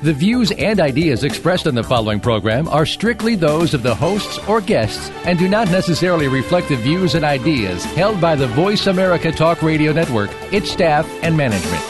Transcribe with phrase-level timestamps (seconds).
[0.00, 4.38] The views and ideas expressed on the following program are strictly those of the hosts
[4.46, 8.86] or guests and do not necessarily reflect the views and ideas held by the Voice
[8.86, 11.82] America Talk Radio Network, its staff, and management.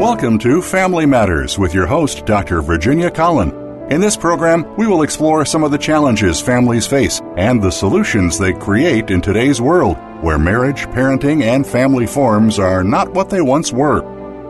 [0.00, 2.62] Welcome to Family Matters with your host, Dr.
[2.62, 3.61] Virginia Collin.
[3.92, 8.38] In this program, we will explore some of the challenges families face and the solutions
[8.38, 13.42] they create in today's world, where marriage, parenting, and family forms are not what they
[13.42, 14.00] once were.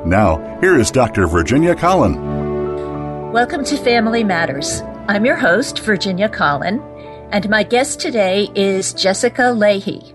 [0.04, 1.26] Now, here is Dr.
[1.26, 3.32] Virginia Collin.
[3.32, 4.80] Welcome to Family Matters.
[5.08, 6.80] I'm your host, Virginia Collin,
[7.32, 10.14] and my guest today is Jessica Lahey.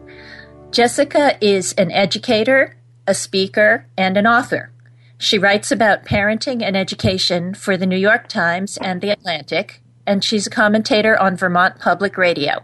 [0.71, 4.71] Jessica is an educator, a speaker, and an author.
[5.19, 10.23] She writes about parenting and education for the New York Times and The Atlantic, and
[10.23, 12.63] she's a commentator on Vermont Public Radio.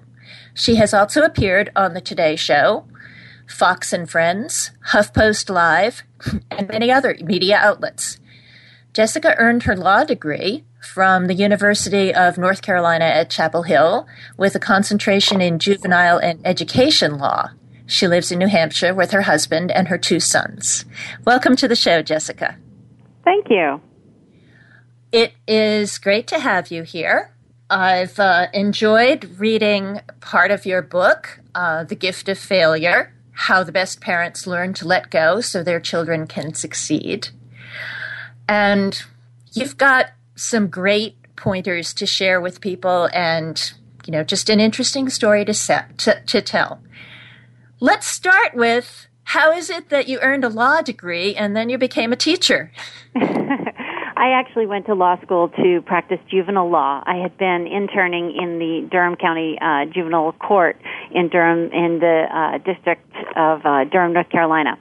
[0.54, 2.86] She has also appeared on The Today Show,
[3.48, 6.04] Fox and Friends, HuffPost Live,
[6.52, 8.20] and many other media outlets.
[8.94, 14.54] Jessica earned her law degree from the University of North Carolina at Chapel Hill with
[14.54, 17.50] a concentration in juvenile and education law.
[17.94, 20.84] She lives in New Hampshire with her husband and her two sons.
[21.26, 22.58] Welcome to the show, Jessica.
[23.24, 23.82] Thank you.
[25.12, 27.36] It is great to have you here.
[27.70, 33.72] I've uh, enjoyed reading part of your book, uh, The Gift of Failure How the
[33.72, 37.30] Best Parents Learn to Let Go So Their Children Can Succeed.
[38.50, 39.00] And
[39.52, 43.72] you've got some great pointers to share with people and,
[44.08, 46.82] you know, just an interesting story to, set, to, to tell.
[47.80, 51.78] Let's start with how is it that you earned a law degree and then you
[51.78, 52.72] became a teacher?
[53.16, 57.04] I actually went to law school to practice juvenile law.
[57.06, 60.78] I had been interning in the Durham County uh, Juvenile Court
[61.12, 63.04] in Durham, in the uh, District
[63.36, 64.78] of uh, Durham, North Carolina,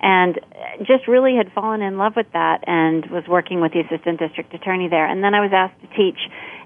[0.00, 0.38] and
[0.78, 4.54] just really had fallen in love with that, and was working with the assistant district
[4.54, 5.06] attorney there.
[5.06, 6.18] And then I was asked to teach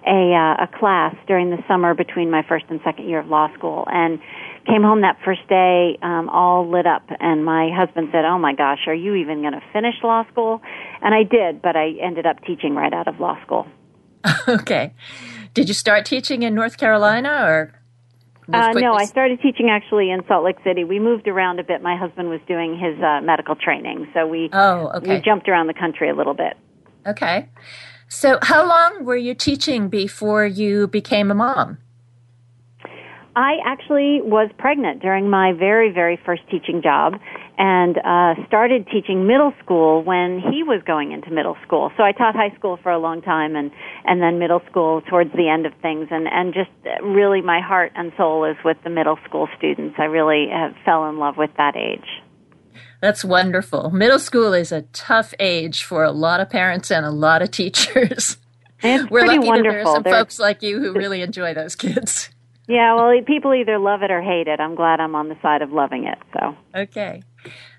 [0.06, 3.52] a uh, a class during the summer between my first and second year of law
[3.54, 4.20] school, and
[4.66, 8.54] came home that first day um, all lit up and my husband said oh my
[8.54, 10.60] gosh are you even going to finish law school
[11.00, 13.66] and i did but i ended up teaching right out of law school
[14.48, 14.92] okay
[15.54, 17.74] did you start teaching in north carolina or
[18.52, 20.82] uh, no, I started teaching actually in Salt Lake City.
[20.82, 21.82] We moved around a bit.
[21.82, 25.16] My husband was doing his uh, medical training, so we oh, okay.
[25.16, 26.56] we jumped around the country a little bit.
[27.06, 27.48] Okay.
[28.08, 31.78] So, how long were you teaching before you became a mom?
[33.40, 37.14] I actually was pregnant during my very, very first teaching job
[37.56, 41.90] and uh, started teaching middle school when he was going into middle school.
[41.96, 43.70] So I taught high school for a long time and,
[44.04, 46.08] and then middle school towards the end of things.
[46.10, 46.70] And, and just
[47.02, 49.96] really my heart and soul is with the middle school students.
[49.98, 52.08] I really have fell in love with that age.
[53.00, 53.88] That's wonderful.
[53.90, 57.50] Middle school is a tough age for a lot of parents and a lot of
[57.50, 58.36] teachers.
[58.82, 59.62] It's We're pretty lucky wonderful.
[59.62, 62.28] that there are some They're- folks like you who really enjoy those kids.
[62.70, 64.60] Yeah, well, people either love it or hate it.
[64.60, 66.18] I'm glad I'm on the side of loving it.
[66.32, 66.56] So.
[66.72, 67.24] Okay.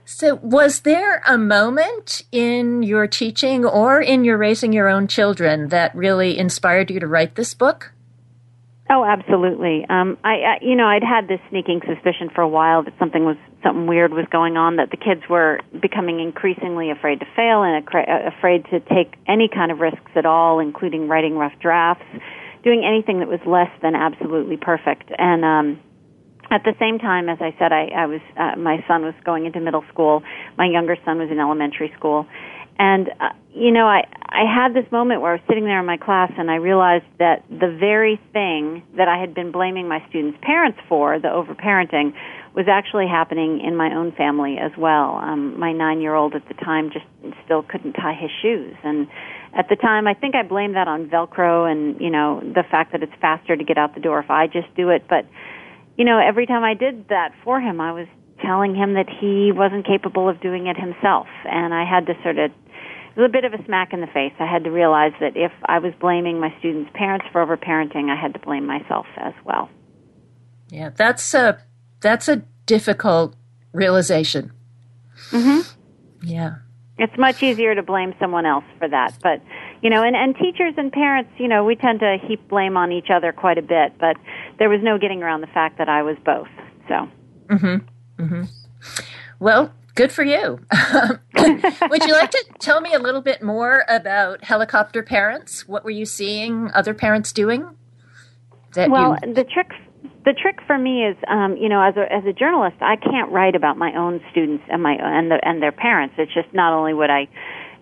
[0.03, 5.69] So, was there a moment in your teaching or in your raising your own children
[5.69, 7.93] that really inspired you to write this book?
[8.89, 9.85] Oh, absolutely.
[9.89, 13.23] Um, I, I, you know, I'd had this sneaking suspicion for a while that something
[13.23, 14.75] was something weird was going on.
[14.75, 19.47] That the kids were becoming increasingly afraid to fail and acra- afraid to take any
[19.47, 22.03] kind of risks at all, including writing rough drafts,
[22.63, 25.11] doing anything that was less than absolutely perfect.
[25.17, 25.79] And um,
[26.51, 29.45] at the same time, as I said, I, I was uh, my son was going
[29.45, 30.21] into middle school.
[30.57, 32.27] My younger son was in elementary school,
[32.77, 35.85] and uh, you know, I I had this moment where I was sitting there in
[35.85, 40.03] my class, and I realized that the very thing that I had been blaming my
[40.09, 42.13] students' parents for, the overparenting,
[42.55, 45.15] was actually happening in my own family as well.
[45.15, 47.05] Um, my nine-year-old at the time just
[47.45, 49.07] still couldn't tie his shoes, and
[49.53, 52.91] at the time, I think I blamed that on Velcro and you know the fact
[52.93, 55.25] that it's faster to get out the door if I just do it, but
[55.97, 58.07] you know, every time I did that for him, I was
[58.41, 61.27] telling him that he wasn't capable of doing it himself.
[61.45, 64.07] And I had to sort of, it was a bit of a smack in the
[64.07, 64.33] face.
[64.39, 68.19] I had to realize that if I was blaming my students' parents for overparenting, I
[68.19, 69.69] had to blame myself as well.
[70.69, 71.61] Yeah, that's a
[71.99, 73.35] that's a difficult
[73.73, 74.53] realization.
[75.29, 75.69] Mm-hmm.
[76.25, 76.55] Yeah.
[76.97, 79.41] It's much easier to blame someone else for that, but
[79.81, 82.91] you know, and and teachers and parents, you know, we tend to heap blame on
[82.91, 84.17] each other quite a bit, but
[84.59, 86.49] there was no getting around the fact that I was both.
[86.87, 87.09] So.
[87.47, 87.83] Mhm.
[88.17, 88.49] Mhm.
[89.39, 90.59] Well, good for you.
[91.35, 95.67] Would you like to tell me a little bit more about helicopter parents?
[95.67, 97.65] What were you seeing other parents doing?
[98.75, 99.33] well, you...
[99.33, 99.71] the trick
[100.23, 103.31] the trick for me is, um, you know, as a as a journalist, I can't
[103.31, 106.15] write about my own students and my and the, and their parents.
[106.17, 107.27] It's just not only would I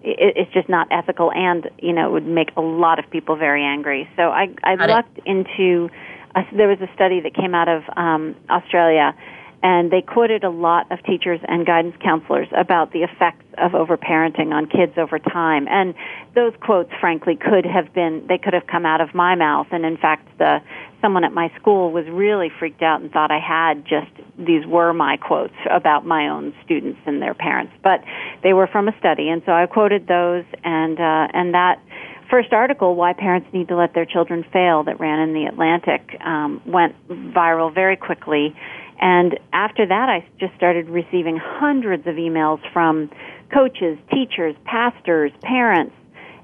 [0.03, 3.35] it, it's just not ethical and you know it would make a lot of people
[3.35, 5.89] very angry so i i looked into
[6.35, 9.13] a, there was a study that came out of um australia
[9.61, 14.53] and they quoted a lot of teachers and guidance counselors about the effects of overparenting
[14.53, 15.67] on kids over time.
[15.67, 15.93] And
[16.33, 19.67] those quotes, frankly, could have been, they could have come out of my mouth.
[19.71, 20.61] And in fact, the,
[21.01, 24.93] someone at my school was really freaked out and thought I had just, these were
[24.93, 27.73] my quotes about my own students and their parents.
[27.83, 28.03] But
[28.43, 29.27] they were from a study.
[29.29, 31.81] And so I quoted those and, uh, and that,
[32.29, 36.15] first article, Why Parents Need to Let Their Children Fail, that ran in the Atlantic,
[36.21, 38.55] um, went viral very quickly.
[38.99, 43.09] And after that, I just started receiving hundreds of emails from
[43.53, 45.95] coaches, teachers, pastors, parents,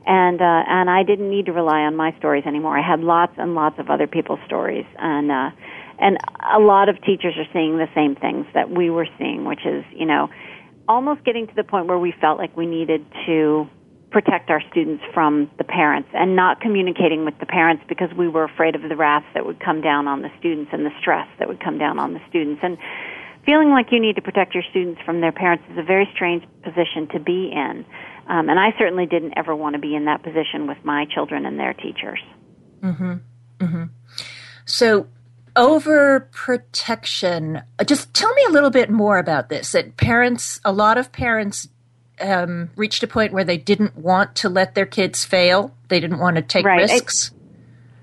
[0.06, 2.78] and uh, and I didn't need to rely on my stories anymore.
[2.78, 5.50] I had lots and lots of other people's stories, and uh,
[6.00, 6.18] and
[6.54, 9.84] a lot of teachers are seeing the same things that we were seeing, which is
[9.92, 10.30] you know
[10.88, 13.68] almost getting to the point where we felt like we needed to
[14.16, 18.46] protect our students from the parents and not communicating with the parents because we were
[18.46, 21.50] afraid of the wrath that would come down on the students and the stress that
[21.50, 22.62] would come down on the students.
[22.64, 22.78] And
[23.46, 26.46] feeling like you need to protect your students from their parents is a very strange
[26.64, 27.84] position to be in.
[28.30, 31.46] Um, and I certainly didn't ever want to be in that position with my children
[31.46, 32.22] and their teachers.
[32.80, 33.16] Mm-hmm.
[33.60, 33.84] Mm-hmm.
[34.64, 35.08] So,
[35.58, 37.66] overprotection.
[37.86, 39.74] Just tell me a little bit more about this.
[39.74, 41.68] That parents, a lot of parents
[42.22, 45.74] um, reached a point where they didn't want to let their kids fail.
[45.88, 46.82] They didn't want to take right.
[46.82, 47.32] risks.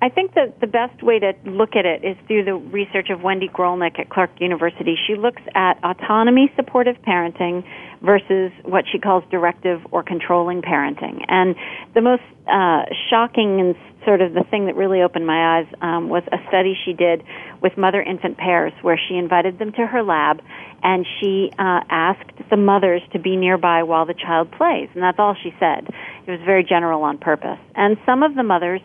[0.00, 3.08] I, I think that the best way to look at it is through the research
[3.10, 4.96] of Wendy Grolnick at Clark University.
[5.06, 7.64] She looks at autonomy supportive parenting
[8.02, 11.24] versus what she calls directive or controlling parenting.
[11.28, 11.54] And
[11.94, 16.08] the most uh, shocking and sort of the thing that really opened my eyes um,
[16.08, 17.22] was a study she did
[17.60, 20.42] with mother infant pairs where she invited them to her lab
[20.82, 25.18] and she uh, asked the mothers to be nearby while the child plays, and that's
[25.18, 25.86] all she said.
[26.26, 27.58] It was very general on purpose.
[27.76, 28.80] And some of the mothers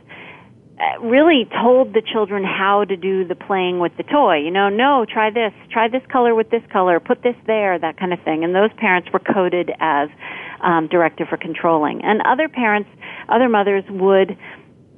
[1.02, 4.38] really told the children how to do the playing with the toy.
[4.38, 7.98] You know, no, try this, try this color with this color, put this there, that
[7.98, 8.44] kind of thing.
[8.44, 10.10] And those parents were coded as
[10.62, 12.04] um, directive or controlling.
[12.04, 12.90] And other parents,
[13.30, 14.38] other mothers would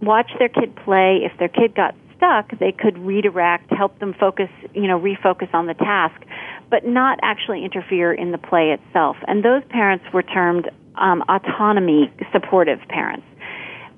[0.01, 1.21] watch their kid play.
[1.23, 5.67] If their kid got stuck, they could redirect, help them focus, you know, refocus on
[5.67, 6.21] the task,
[6.69, 9.15] but not actually interfere in the play itself.
[9.27, 13.25] And those parents were termed um, autonomy supportive parents.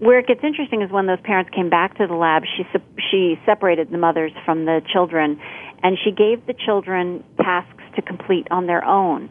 [0.02, 2.66] Where it gets interesting is when those parents came back to the lab, she
[3.12, 5.40] she separated the mothers from the children,
[5.84, 9.30] and she gave the children tasks to complete on their own.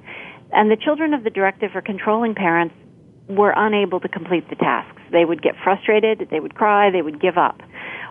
[0.52, 2.72] And the children of the directive or controlling parents
[3.28, 5.02] were unable to complete the tasks.
[5.10, 7.60] They would get frustrated, they would cry, they would give up.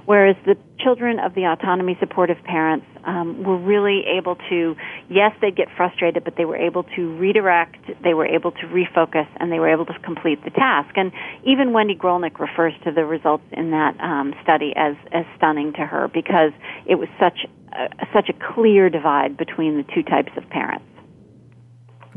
[0.05, 4.75] Whereas the children of the autonomy supportive parents um, were really able to,
[5.09, 9.27] yes, they'd get frustrated, but they were able to redirect, they were able to refocus,
[9.39, 10.95] and they were able to complete the task.
[10.95, 11.11] And
[11.45, 15.85] even Wendy Grolnick refers to the results in that um, study as, as stunning to
[15.85, 16.51] her because
[16.85, 20.85] it was such a, such a clear divide between the two types of parents.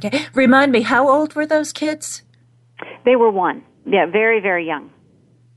[0.04, 0.26] Okay.
[0.34, 2.22] Remind me, how old were those kids?
[3.04, 3.64] They were one.
[3.84, 4.90] Yeah, very, very young.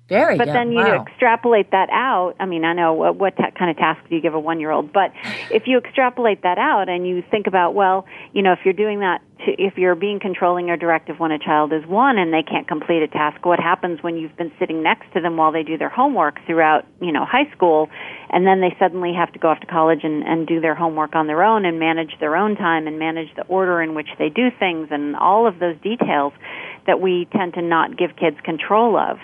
[0.07, 0.55] Very but young.
[0.55, 1.03] then you wow.
[1.03, 2.35] extrapolate that out.
[2.39, 4.39] I mean, I know uh, what, what t- kind of task do you give a
[4.39, 5.11] one-year-old, but
[5.49, 8.99] if you extrapolate that out and you think about, well, you know, if you're doing
[8.99, 12.43] that, to, if you're being controlling or directive when a child is one and they
[12.43, 15.63] can't complete a task, what happens when you've been sitting next to them while they
[15.63, 17.89] do their homework throughout, you know, high school,
[18.29, 21.15] and then they suddenly have to go off to college and, and do their homework
[21.15, 24.29] on their own and manage their own time and manage the order in which they
[24.29, 26.31] do things and all of those details
[26.85, 29.17] that we tend to not give kids control of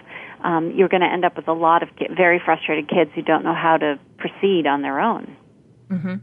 [0.43, 3.43] um, you're going to end up with a lot of very frustrated kids who don't
[3.43, 5.35] know how to proceed on their own.
[5.89, 6.15] Mm-hmm.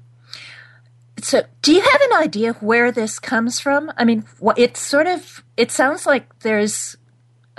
[1.20, 3.92] So, do you have an idea where this comes from?
[3.96, 4.24] I mean,
[4.56, 6.96] it's sort of it sounds like there's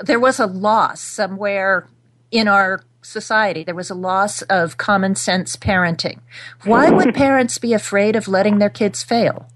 [0.02, 1.88] there was a loss somewhere
[2.32, 3.64] in our society.
[3.64, 6.20] There was a loss of common sense parenting.
[6.64, 9.50] Why would parents be afraid of letting their kids fail?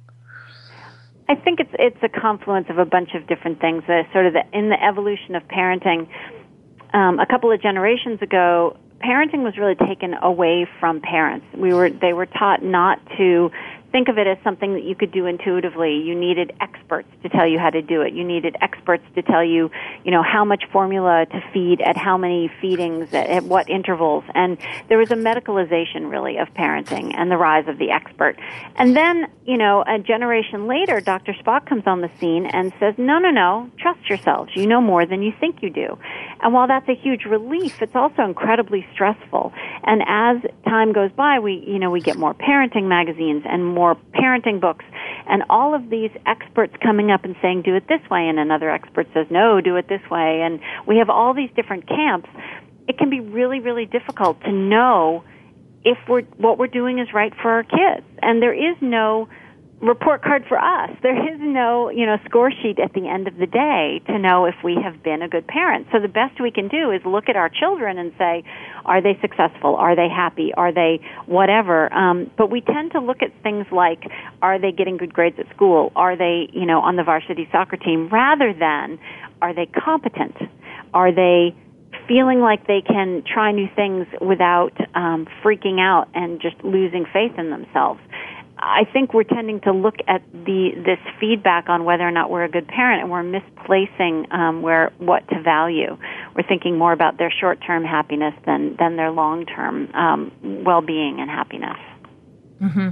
[1.29, 3.83] I think it's it's a confluence of a bunch of different things.
[3.87, 6.07] Uh, sort of the, in the evolution of parenting,
[6.93, 11.45] um, a couple of generations ago, parenting was really taken away from parents.
[11.55, 13.51] We were they were taught not to
[13.93, 16.01] think of it as something that you could do intuitively.
[16.03, 18.13] You needed experts to tell you how to do it.
[18.13, 19.69] You needed experts to tell you,
[20.03, 24.23] you know, how much formula to feed at how many feedings at, at what intervals.
[24.33, 24.57] And
[24.89, 28.35] there was a medicalization really of parenting and the rise of the expert.
[28.77, 31.33] And then, you know, a generation later, Dr.
[31.33, 34.49] Spock comes on the scene and says, no, no, no, trust yourselves.
[34.55, 35.99] You know more than you think you do.
[36.41, 39.53] And while that's a huge relief, it's also incredibly stressful.
[39.83, 43.82] And as time goes by, we, you know, we get more parenting magazines and more
[43.83, 44.85] more parenting books,
[45.27, 48.69] and all of these experts coming up and saying, do it this way, and another
[48.69, 52.29] expert says, no, do it this way, and we have all these different camps.
[52.87, 55.23] It can be really, really difficult to know
[55.83, 58.05] if we're, what we're doing is right for our kids.
[58.21, 59.27] And there is no
[59.81, 60.89] report card for us.
[61.01, 64.45] There is no, you know, score sheet at the end of the day to know
[64.45, 65.87] if we have been a good parent.
[65.91, 68.43] So the best we can do is look at our children and say,
[68.85, 69.75] are they successful?
[69.75, 70.53] Are they happy?
[70.55, 71.91] Are they whatever?
[71.93, 74.03] Um, but we tend to look at things like,
[74.41, 75.91] are they getting good grades at school?
[75.95, 78.07] Are they, you know, on the varsity soccer team?
[78.09, 78.99] Rather than,
[79.41, 80.37] are they competent?
[80.93, 81.55] Are they
[82.07, 87.33] feeling like they can try new things without um, freaking out and just losing faith
[87.37, 87.99] in themselves?
[88.57, 92.43] I think we're tending to look at the this feedback on whether or not we're
[92.43, 95.97] a good parent, and we're misplacing um, where what to value.
[96.35, 100.31] We're thinking more about their short term happiness than than their long term um,
[100.63, 101.77] well being and happiness.
[102.61, 102.89] Mm-hmm.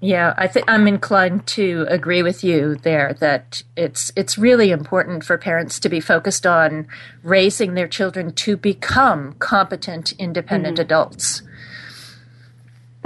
[0.00, 5.24] Yeah, I think I'm inclined to agree with you there that it's it's really important
[5.24, 6.86] for parents to be focused on
[7.22, 10.82] raising their children to become competent, independent mm-hmm.
[10.82, 11.42] adults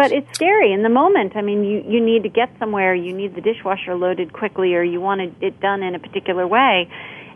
[0.01, 1.37] but it's scary in the moment.
[1.37, 2.95] I mean, you you need to get somewhere.
[2.95, 6.89] You need the dishwasher loaded quickly, or you want it done in a particular way,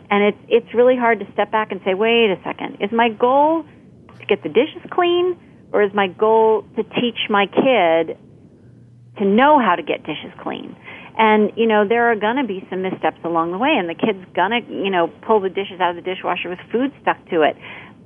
[0.09, 3.09] and it's it's really hard to step back and say, wait a second, is my
[3.09, 3.65] goal
[4.19, 5.37] to get the dishes clean,
[5.73, 8.17] or is my goal to teach my kid
[9.19, 10.75] to know how to get dishes clean?
[11.19, 13.93] And you know there are going to be some missteps along the way, and the
[13.93, 17.43] kid's gonna you know pull the dishes out of the dishwasher with food stuck to
[17.43, 17.55] it.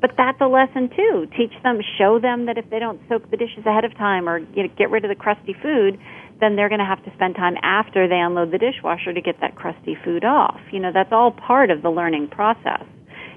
[0.01, 1.27] But that's a lesson too.
[1.35, 4.39] Teach them, show them that if they don't soak the dishes ahead of time or
[4.39, 5.99] you know, get rid of the crusty food,
[6.39, 9.39] then they're going to have to spend time after they unload the dishwasher to get
[9.41, 10.59] that crusty food off.
[10.71, 12.85] You know, that's all part of the learning process.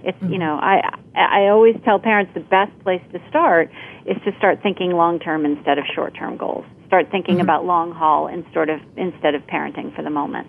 [0.04, 0.32] It's mm-hmm.
[0.32, 0.80] you know, I
[1.14, 3.70] I always tell parents the best place to start
[4.06, 6.64] is to start thinking long term instead of short term goals.
[6.86, 7.42] Start thinking mm-hmm.
[7.42, 10.48] about long haul instead of instead of parenting for the moment.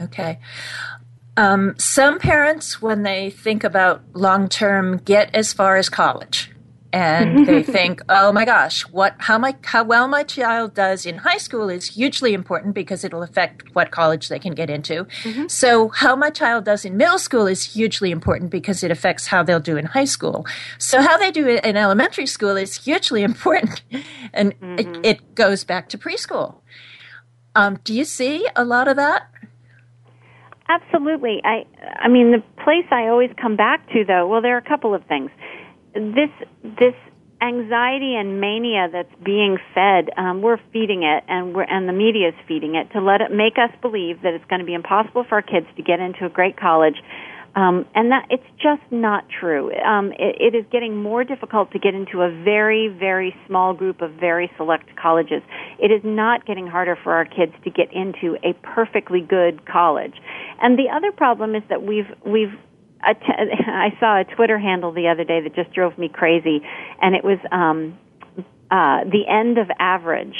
[0.00, 0.38] Okay.
[1.38, 6.50] Um, some parents, when they think about long term, get as far as college.
[6.92, 11.18] And they think, oh my gosh, what, how my, how well my child does in
[11.18, 15.04] high school is hugely important because it'll affect what college they can get into.
[15.04, 15.46] Mm-hmm.
[15.46, 19.44] So how my child does in middle school is hugely important because it affects how
[19.44, 20.44] they'll do in high school.
[20.78, 23.80] So how they do it in elementary school is hugely important,
[24.32, 25.04] and mm-hmm.
[25.04, 26.56] it, it, goes back to preschool.
[27.54, 29.30] Um, do you see a lot of that?
[30.68, 31.40] Absolutely.
[31.44, 31.64] I
[31.98, 34.94] I mean the place I always come back to though, well there are a couple
[34.94, 35.30] of things.
[35.94, 36.30] This
[36.62, 36.94] this
[37.40, 42.28] anxiety and mania that's being fed, um, we're feeding it, and we're and the media
[42.28, 45.24] is feeding it to let it make us believe that it's going to be impossible
[45.28, 46.96] for our kids to get into a great college
[47.58, 49.74] um, and that it's just not true.
[49.74, 54.00] Um, it, it is getting more difficult to get into a very, very small group
[54.00, 55.42] of very select colleges.
[55.80, 60.14] It is not getting harder for our kids to get into a perfectly good college.
[60.62, 62.54] And the other problem is that we've we've
[63.02, 66.60] I saw a Twitter handle the other day that just drove me crazy,
[67.02, 67.98] and it was um,
[68.70, 70.36] uh, the end of average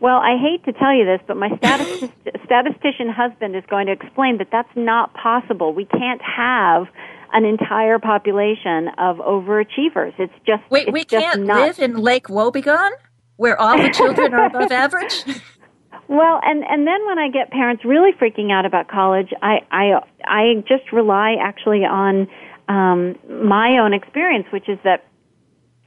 [0.00, 1.48] well, I hate to tell you this, but my
[2.44, 5.72] statistician husband is going to explain that that's not possible.
[5.72, 6.86] We can't have
[7.32, 10.14] an entire population of overachievers.
[10.18, 10.88] It's just wait.
[10.88, 11.60] It's we just can't not...
[11.60, 12.90] live in Lake Wobegon,
[13.36, 15.24] where all the children are above average.
[16.08, 20.00] Well, and and then when I get parents really freaking out about college, I I
[20.24, 22.28] I just rely actually on
[22.68, 25.04] um, my own experience, which is that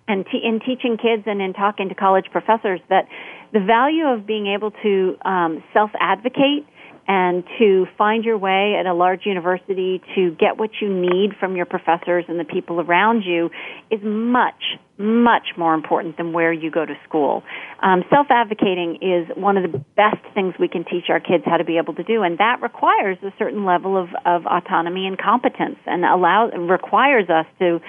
[0.08, 3.08] and in teaching kids and in talking to college professors that
[3.54, 6.66] the value of being able to um, self advocate
[7.08, 11.56] and to find your way at a large university to get what you need from
[11.56, 13.50] your professors and the people around you
[13.90, 17.44] is much, much more important than where you go to school.
[17.82, 21.58] Um, self advocating is one of the best things we can teach our kids how
[21.58, 25.18] to be able to do, and that requires a certain level of, of autonomy and
[25.18, 27.80] competence and allow, requires us to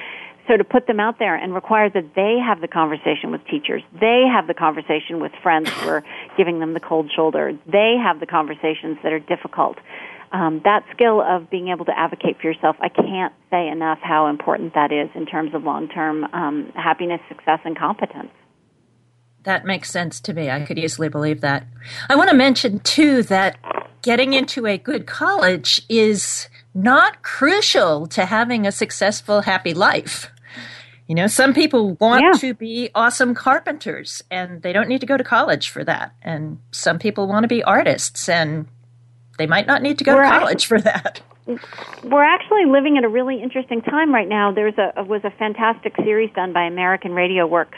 [0.49, 3.83] so to put them out there and require that they have the conversation with teachers,
[4.01, 6.05] they have the conversation with friends who are
[6.37, 9.79] giving them the cold shoulder, they have the conversations that are difficult.
[10.33, 14.29] Um, that skill of being able to advocate for yourself, I can't say enough how
[14.29, 18.31] important that is in terms of long-term um, happiness, success, and competence.
[19.45, 20.51] That makes sense to me.
[20.51, 21.67] I could easily believe that.
[22.09, 23.59] I want to mention, too, that
[24.01, 30.32] getting into a good college is not crucial to having a successful, happy life.
[31.12, 32.38] You know, some people want yeah.
[32.40, 36.14] to be awesome carpenters and they don't need to go to college for that.
[36.23, 38.66] And some people want to be artists and
[39.37, 41.21] they might not need to go We're to college for that.
[41.47, 44.52] We're actually living at a really interesting time right now.
[44.54, 47.76] There's a was a fantastic series done by American Radio Works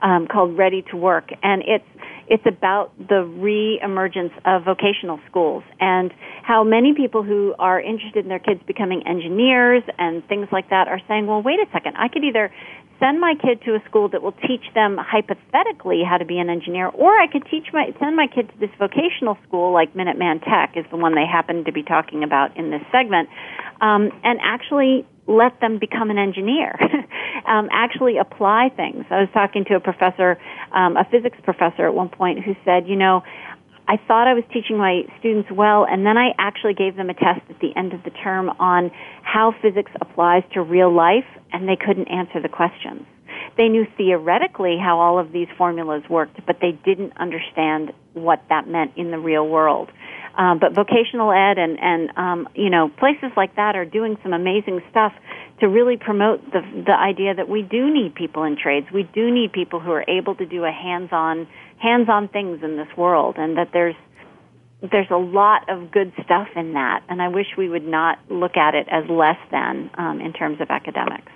[0.00, 1.84] um, called Ready to Work, and it's
[2.28, 8.28] it's about the re-emergence of vocational schools and how many people who are interested in
[8.28, 12.08] their kids becoming engineers and things like that are saying, well, wait a second, I
[12.08, 12.50] could either
[12.98, 16.48] send my kid to a school that will teach them hypothetically how to be an
[16.48, 20.42] engineer, or I could teach my send my kid to this vocational school like Minuteman
[20.44, 23.28] Tech is the one they happen to be talking about in this segment,
[23.80, 26.78] um, and actually let them become an engineer,
[27.46, 29.04] um, actually apply things.
[29.10, 30.38] I was talking to a professor,
[30.72, 33.22] um, a physics professor at one point, who said, you know,
[33.88, 37.14] I thought I was teaching my students well, and then I actually gave them a
[37.14, 38.90] test at the end of the term on
[39.22, 43.06] how physics applies to real life, and they couldn't answer the questions.
[43.56, 48.68] They knew theoretically how all of these formulas worked, but they didn't understand what that
[48.68, 49.90] meant in the real world.
[50.36, 54.34] Um, but vocational ed and and um, you know places like that are doing some
[54.34, 55.12] amazing stuff
[55.60, 58.86] to really promote the the idea that we do need people in trades.
[58.92, 61.48] We do need people who are able to do a hands-on
[61.78, 63.94] hands-on things in this world, and that there's
[64.82, 67.02] there's a lot of good stuff in that.
[67.08, 70.60] And I wish we would not look at it as less than um, in terms
[70.60, 71.32] of academics.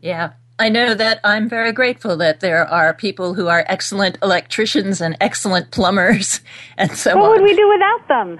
[0.00, 5.00] Yeah, I know that I'm very grateful that there are people who are excellent electricians
[5.00, 6.40] and excellent plumbers
[6.78, 7.30] and so what on.
[7.30, 8.38] What would we do without them?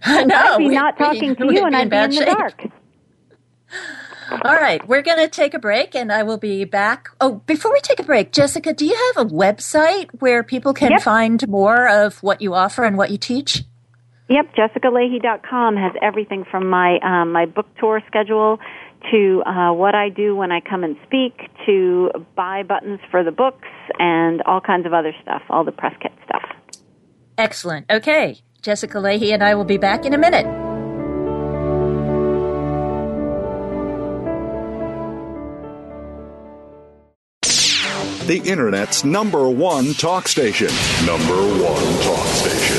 [0.04, 0.36] I know.
[0.36, 2.62] I'd be we, not talking we, to you and I'd be in the dark.
[4.44, 7.08] All right, we're going to take a break and I will be back.
[7.20, 10.92] Oh, before we take a break, Jessica, do you have a website where people can
[10.92, 11.02] yep.
[11.02, 13.62] find more of what you offer and what you teach?
[14.28, 18.58] Yep, jessicalahey.com has everything from my um, my book tour schedule
[19.10, 23.30] to uh, what I do when I come and speak, to buy buttons for the
[23.30, 26.42] books, and all kinds of other stuff, all the press kit stuff.
[27.38, 27.90] Excellent.
[27.90, 30.46] Okay, Jessica Lahey and I will be back in a minute.
[38.26, 40.66] The Internet's number one talk station.
[41.06, 42.76] Number one talk station.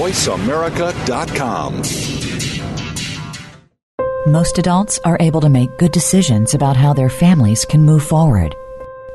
[0.00, 1.82] VoiceAmerica.com.
[4.26, 8.56] Most adults are able to make good decisions about how their families can move forward.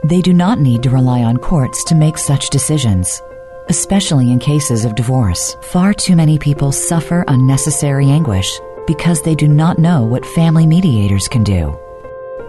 [0.06, 3.22] They do not need to rely on courts to make such decisions,
[3.68, 5.58] especially in cases of divorce.
[5.64, 8.50] Far too many people suffer unnecessary anguish
[8.88, 11.78] because they do not know what family mediators can do.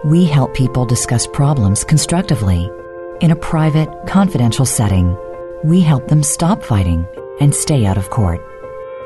[0.04, 2.70] We help people discuss problems constructively
[3.20, 5.18] in a private, confidential setting.
[5.64, 7.08] We help them stop fighting
[7.40, 8.40] and stay out of court.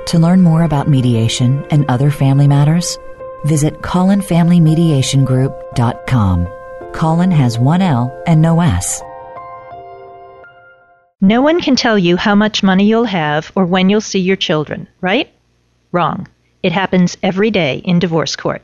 [0.09, 2.99] To learn more about mediation and other family matters,
[3.47, 6.49] visit CollinFamilyMediationGroup.com.
[6.93, 9.03] Collin has one L and no S.
[11.21, 14.37] No one can tell you how much money you'll have or when you'll see your
[14.37, 15.31] children, right?
[15.93, 16.29] Wrong.
[16.63, 18.63] It happens every day in divorce court.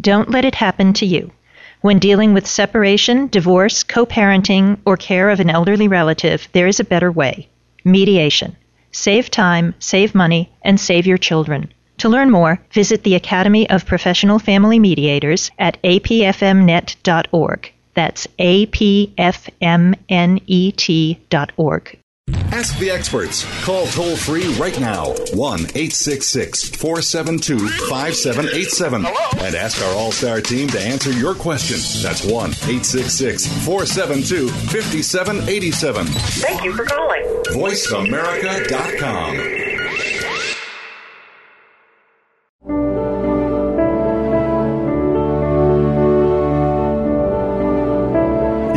[0.00, 1.32] Don't let it happen to you.
[1.80, 6.78] When dealing with separation, divorce, co parenting, or care of an elderly relative, there is
[6.78, 7.48] a better way
[7.84, 8.56] mediation.
[8.92, 11.72] Save time, save money, and save your children.
[11.98, 17.72] To learn more, visit the Academy of Professional Family Mediators at apfmnet.org.
[17.94, 18.78] That's apfmnet.org.
[22.52, 23.44] Ask the experts.
[23.64, 27.58] Call toll free right now 1 866 472
[27.88, 31.76] 5787 and ask our All Star team to answer your question.
[32.02, 36.06] That's 1 866 472 5787.
[36.06, 37.22] Thank you for calling.
[37.46, 40.37] VoiceAmerica.com.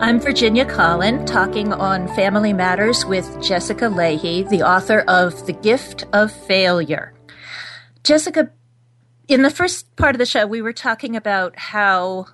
[0.00, 6.04] I'm Virginia Collin, talking on Family Matters with Jessica Lahey, the author of The Gift
[6.12, 7.12] of Failure.
[8.04, 8.50] Jessica,
[9.26, 12.26] in the first part of the show, we were talking about how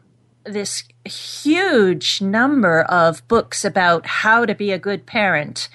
[0.45, 5.69] this huge number of books about how to be a good parent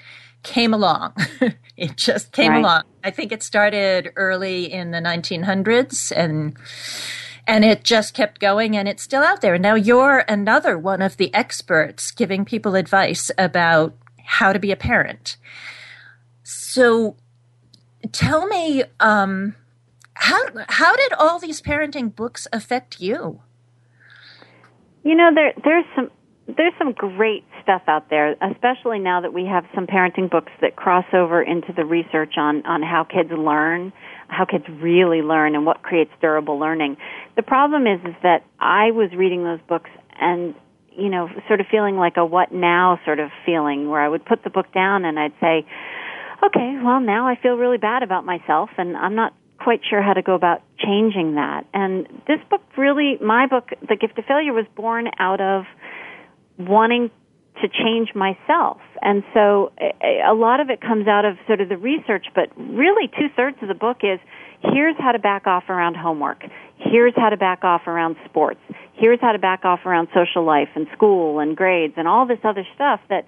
[0.44, 1.14] came along.
[1.78, 2.60] it just came Right.
[2.60, 2.84] along.
[3.04, 6.56] I think it started early in the 1900s and
[7.50, 9.58] and it just kept going and it's still out there.
[9.58, 14.76] Now you're another one of the experts giving people advice about how to be a
[14.76, 15.36] parent.
[16.44, 17.16] So
[18.12, 19.56] tell me um,
[20.14, 23.42] how how did all these parenting books affect you?
[25.04, 26.12] You know, there there's some
[26.56, 30.76] there's some great stuff out there, especially now that we have some parenting books that
[30.76, 33.92] cross over into the research on on how kids learn,
[34.30, 36.98] how kids really learn, and what creates durable learning.
[37.36, 39.90] The problem is is that I was reading those books
[40.20, 40.56] and
[40.92, 44.26] you know, sort of feeling like a what now sort of feeling, where I would
[44.26, 45.66] put the book down and I'd say,
[46.44, 50.14] okay, well now I feel really bad about myself, and I'm not quite sure how
[50.14, 51.66] to go about changing that.
[51.74, 55.64] And this book really, my book, The Gift of Failure, was born out of
[56.58, 57.12] wanting
[57.62, 58.78] to change myself.
[59.02, 63.08] And so a lot of it comes out of sort of the research, but really
[63.08, 64.20] two thirds of the book is
[64.74, 66.44] here's how to back off around homework.
[66.78, 68.60] Here's how to back off around sports.
[68.94, 72.40] Here's how to back off around social life and school and grades and all this
[72.44, 73.26] other stuff that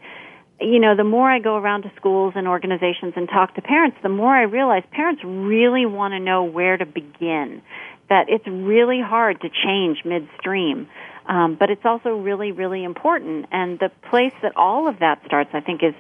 [0.62, 3.98] you know, the more I go around to schools and organizations and talk to parents,
[4.04, 7.64] the more I realize parents really want to know where to begin.
[8.10, 10.88] That it's really hard to change midstream.
[11.32, 13.46] Um, but it's also really, really important.
[13.54, 15.94] And the place that all of that starts, I think, is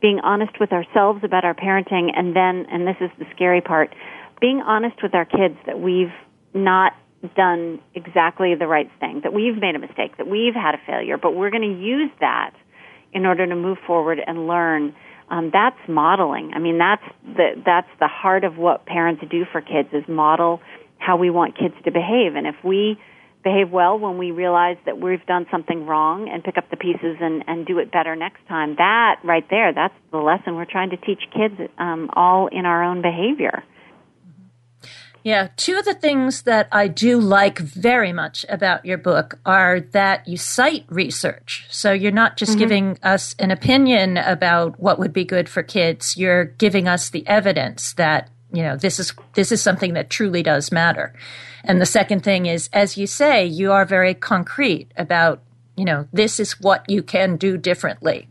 [0.00, 3.94] being honest with ourselves about our parenting, and then, and this is the scary part,
[4.40, 6.14] being honest with our kids that we've
[6.54, 6.94] not
[7.36, 11.18] done exactly the right thing, that we've made a mistake, that we've had a failure,
[11.18, 12.54] but we're going to use that
[13.12, 14.94] in order to move forward and learn.
[15.30, 16.52] Um, that's modeling.
[16.54, 20.62] I mean, that's the that's the heart of what parents do for kids is model
[20.96, 22.34] how we want kids to behave.
[22.36, 22.98] And if we
[23.48, 27.16] behave well when we realize that we've done something wrong and pick up the pieces
[27.20, 30.90] and, and do it better next time, that right there, that's the lesson we're trying
[30.90, 33.62] to teach kids um, all in our own behavior.
[35.24, 39.80] Yeah, two of the things that I do like very much about your book are
[39.80, 41.66] that you cite research.
[41.70, 46.16] So you're not just giving us an opinion about what would be good for kids,
[46.16, 50.42] you're giving us the evidence that, you know, this is this is something that truly
[50.42, 51.12] does matter.
[51.64, 55.42] And the second thing is as you say, you are very concrete about,
[55.76, 58.28] you know, this is what you can do differently.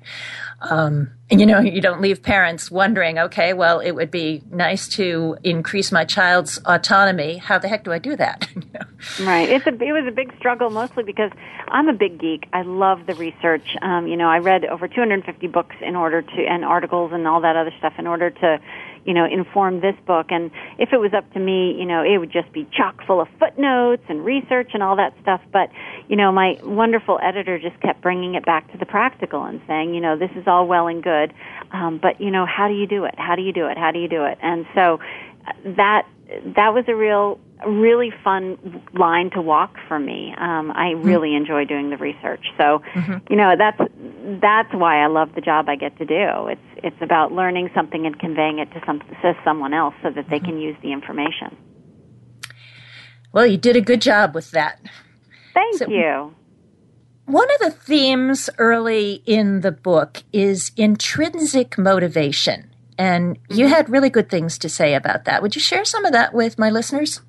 [0.60, 5.38] Um, you know, you don't leave parents wondering, okay, well, it would be nice to
[5.44, 7.38] increase my child's autonomy.
[7.38, 8.48] How the heck do I do that?
[8.58, 9.26] You know?
[9.26, 9.48] Right.
[9.48, 11.32] It's a it was a big struggle mostly because
[11.68, 12.48] I'm a big geek.
[12.54, 13.76] I love the research.
[13.82, 17.42] Um, you know, I read over 250 books in order to and articles and all
[17.42, 18.60] that other stuff in order to,
[19.08, 20.28] you know, inform this book.
[20.30, 23.22] And if it was up to me, you know, it would just be chock full
[23.22, 25.42] of footnotes and research and all that stuff.
[25.52, 25.70] But
[26.10, 29.96] you know, my wonderful editor just kept bringing it back to the practical and saying,
[29.96, 31.34] you know, this is all well and good,
[31.72, 33.16] um, but you know, how do you do it?
[33.18, 33.78] How do you do it?
[33.78, 34.38] How do you do it?
[34.42, 35.00] And so
[35.48, 36.06] uh, that
[36.58, 40.34] that was a real really fun line to walk for me.
[40.38, 42.46] Um, I really enjoy doing the research.
[42.58, 42.84] So,
[43.30, 43.80] you know, that's
[44.28, 46.48] that's why I love the job I get to do.
[46.48, 50.30] It's it's about learning something and conveying it to some to someone else so that
[50.30, 50.60] they can mm-hmm.
[50.60, 51.56] use the information.
[53.32, 54.80] Well, you did a good job with that.
[55.54, 56.34] Thank So- you.
[57.26, 62.70] One of the themes early in the book is intrinsic motivation.
[62.98, 63.74] And you mm-hmm.
[63.74, 65.42] had really good things to say about that.
[65.42, 67.20] Would you share some of that with my listeners?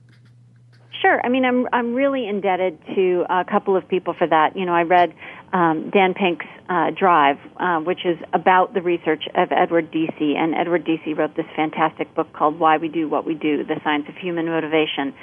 [1.02, 1.20] Sure.
[1.24, 4.56] I mean, I'm I'm really indebted to a couple of people for that.
[4.56, 5.14] You know, I read
[5.52, 10.54] um, Dan Pink's uh, Drive, uh, which is about the research of Edward Deci, and
[10.54, 14.06] Edward Deci wrote this fantastic book called Why We Do What We Do: The Science
[14.08, 15.14] of Human Motivation.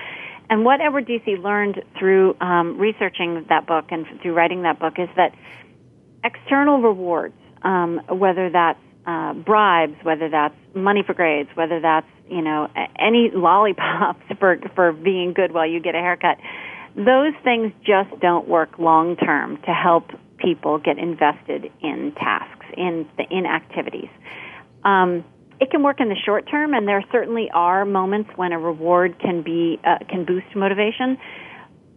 [0.50, 4.96] And what Edward Deci learned through um, researching that book and through writing that book
[4.98, 5.34] is that
[6.24, 12.42] external rewards, um, whether that's uh, bribes, whether that's money for grades, whether that's you
[12.42, 16.38] know any lollipops for for being good while you get a haircut,
[16.96, 23.08] those things just don't work long term to help people get invested in tasks in
[23.18, 24.10] the in activities.
[24.84, 25.24] Um,
[25.60, 29.20] it can work in the short term, and there certainly are moments when a reward
[29.20, 31.18] can be uh, can boost motivation.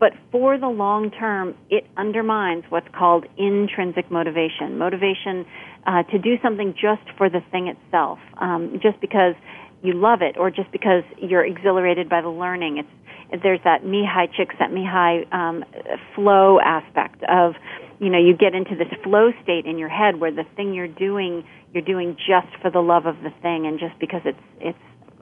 [0.01, 4.79] But for the long term, it undermines what's called intrinsic motivation.
[4.79, 5.45] Motivation
[5.87, 9.35] uh, to do something just for the thing itself, um, just because
[9.83, 12.79] you love it, or just because you're exhilarated by the learning.
[12.79, 12.89] It's
[13.43, 15.65] there's that Mihai Csikszentmihalyi um,
[16.15, 17.55] flow aspect of,
[18.01, 20.89] you know, you get into this flow state in your head where the thing you're
[20.89, 24.79] doing, you're doing just for the love of the thing, and just because it's it's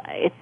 [0.09, 0.35] it's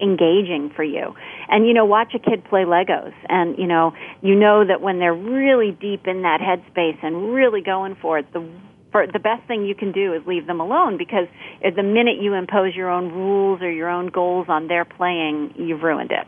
[0.00, 1.14] engaging for you.
[1.48, 4.98] And you know, watch a kid play Legos and you know, you know that when
[4.98, 8.48] they're really deep in that headspace and really going for it, the
[8.92, 11.26] for the best thing you can do is leave them alone because
[11.60, 15.82] the minute you impose your own rules or your own goals on their playing, you've
[15.82, 16.26] ruined it.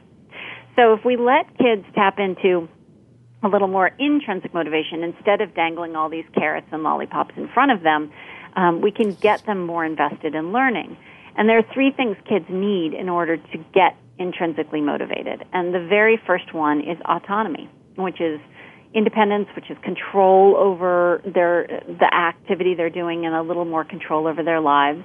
[0.81, 2.67] So if we let kids tap into
[3.43, 7.71] a little more intrinsic motivation instead of dangling all these carrots and lollipops in front
[7.71, 8.11] of them,
[8.57, 10.97] um, we can get them more invested in learning.
[11.37, 15.45] And there are three things kids need in order to get intrinsically motivated.
[15.53, 18.41] And the very first one is autonomy, which is
[18.95, 24.27] independence, which is control over their the activity they're doing and a little more control
[24.27, 25.03] over their lives.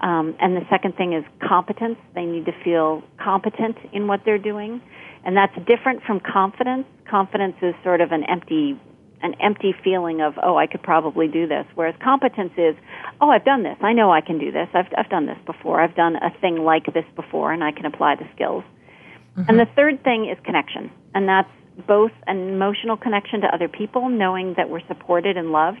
[0.00, 1.98] Um, and the second thing is competence.
[2.16, 4.82] They need to feel competent in what they're doing,
[5.24, 6.86] and that's different from confidence.
[7.08, 8.80] Confidence is sort of an empty
[9.22, 12.74] an empty feeling of oh I could probably do this, whereas competence is
[13.20, 13.76] oh I've done this.
[13.80, 14.68] I know I can do this.
[14.74, 15.80] I've I've done this before.
[15.80, 18.64] I've done a thing like this before, and I can apply the skills.
[19.36, 19.48] Mm-hmm.
[19.48, 21.50] And the third thing is connection, and that's
[21.86, 25.80] both an emotional connection to other people, knowing that we're supported and loved,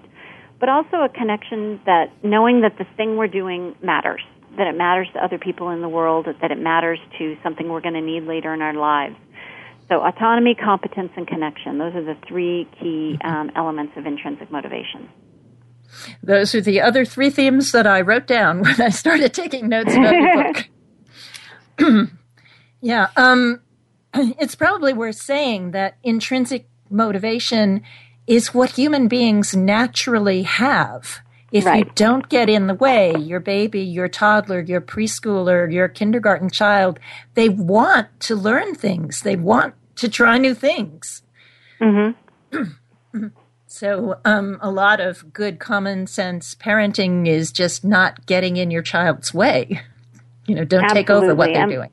[0.58, 4.22] but also a connection that knowing that the thing we're doing matters,
[4.56, 7.80] that it matters to other people in the world, that it matters to something we're
[7.80, 9.16] going to need later in our lives.
[9.88, 13.28] So autonomy, competence, and connection, those are the three key mm-hmm.
[13.28, 15.08] um, elements of intrinsic motivation.
[16.22, 19.94] Those are the other three themes that I wrote down when I started taking notes
[19.94, 20.64] about the
[21.78, 22.08] book.
[22.80, 23.08] yeah.
[23.16, 23.60] Um,
[24.14, 27.82] it's probably worth saying that intrinsic motivation
[28.26, 31.20] is what human beings naturally have.
[31.54, 31.86] If right.
[31.86, 36.98] you don't get in the way, your baby, your toddler, your preschooler, your kindergarten child,
[37.34, 39.20] they want to learn things.
[39.20, 41.22] They want to try new things.
[41.80, 43.26] Mm-hmm.
[43.68, 48.82] so, um, a lot of good common sense parenting is just not getting in your
[48.82, 49.80] child's way.
[50.46, 51.02] You know, don't Absolutely.
[51.04, 51.88] take over what they're I'm, doing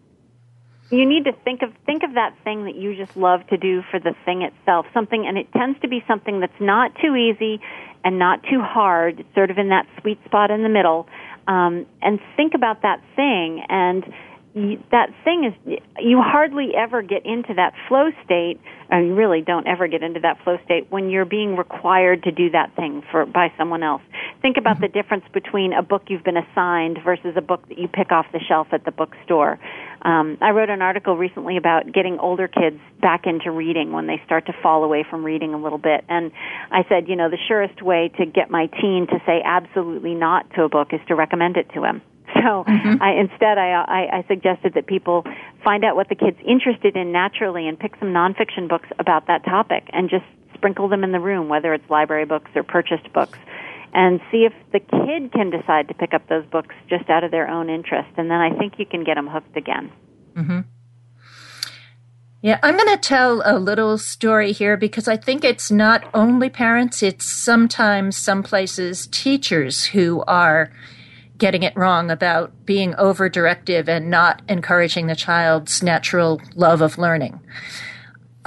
[0.91, 3.81] you need to think of think of that thing that you just love to do
[3.89, 4.85] for the thing itself.
[4.93, 7.61] Something and it tends to be something that's not too easy
[8.03, 11.07] and not too hard sort of in that sweet spot in the middle.
[11.47, 14.03] Um, and think about that thing and
[14.53, 18.59] that thing is you hardly ever get into that flow state
[18.89, 22.31] and you really don't ever get into that flow state when you're being required to
[22.31, 24.01] do that thing for by someone else.
[24.41, 24.83] Think about mm-hmm.
[24.83, 28.25] the difference between a book you've been assigned versus a book that you pick off
[28.33, 29.57] the shelf at the bookstore.
[30.01, 34.21] Um, i wrote an article recently about getting older kids back into reading when they
[34.25, 36.03] start to fall away from reading a little bit.
[36.09, 36.31] And
[36.71, 40.49] i said you know the surest way to get my teen to say absolutely not
[40.55, 42.01] to a book is to recommend it to him
[42.41, 43.01] so mm-hmm.
[43.01, 45.23] I, instead, I, I, I suggested that people
[45.63, 49.45] find out what the kid's interested in naturally and pick some nonfiction books about that
[49.45, 53.37] topic and just sprinkle them in the room, whether it's library books or purchased books,
[53.93, 57.31] and see if the kid can decide to pick up those books just out of
[57.31, 58.09] their own interest.
[58.17, 59.91] And then I think you can get them hooked again.
[60.35, 60.59] Mm-hmm.
[62.43, 66.49] Yeah, I'm going to tell a little story here because I think it's not only
[66.49, 70.71] parents, it's sometimes some places teachers who are
[71.41, 76.99] getting it wrong about being over directive and not encouraging the child's natural love of
[76.99, 77.39] learning.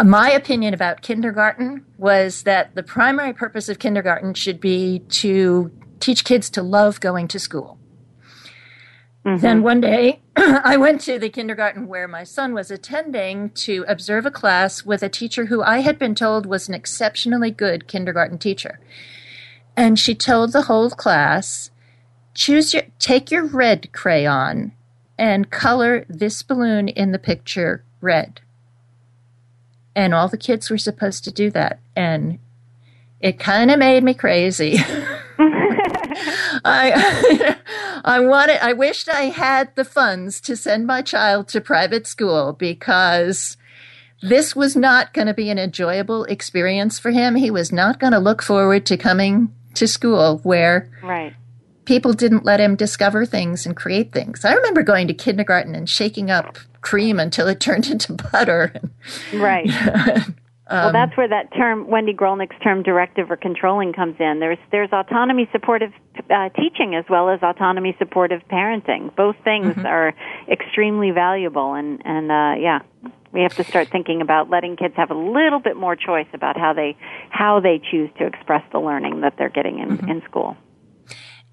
[0.02, 6.24] My opinion about kindergarten was that the primary purpose of kindergarten should be to teach
[6.24, 7.80] kids to love going to school.
[9.26, 9.42] Mm-hmm.
[9.42, 14.24] Then one day, I went to the kindergarten where my son was attending to observe
[14.24, 18.38] a class with a teacher who I had been told was an exceptionally good kindergarten
[18.38, 18.78] teacher.
[19.76, 21.72] And she told the whole class
[22.34, 24.72] choose your take your red crayon
[25.18, 28.40] and color this balloon in the picture red.
[29.94, 32.38] And all the kids were supposed to do that and
[33.20, 34.78] it kind of made me crazy.
[36.64, 37.58] I
[38.06, 42.54] I wanted I wished I had the funds to send my child to private school
[42.54, 43.58] because
[44.22, 47.34] this was not going to be an enjoyable experience for him.
[47.34, 51.34] He was not going to look forward to coming to school where right
[51.84, 54.44] people didn't let him discover things and create things.
[54.44, 58.72] I remember going to kindergarten and shaking up cream until it turned into butter.
[59.32, 59.68] Right.
[59.76, 60.34] um,
[60.68, 64.40] well, that's where that term, Wendy Grolnick's term, directive or controlling, comes in.
[64.40, 65.92] There's there's autonomy supportive
[66.30, 69.14] uh, teaching as well as autonomy supportive parenting.
[69.16, 69.86] Both things mm-hmm.
[69.86, 70.14] are
[70.50, 72.80] extremely valuable, and and uh, yeah,
[73.32, 76.56] we have to start thinking about letting kids have a little bit more choice about
[76.56, 76.96] how they
[77.30, 80.08] how they choose to express the learning that they're getting in, mm-hmm.
[80.08, 80.56] in school.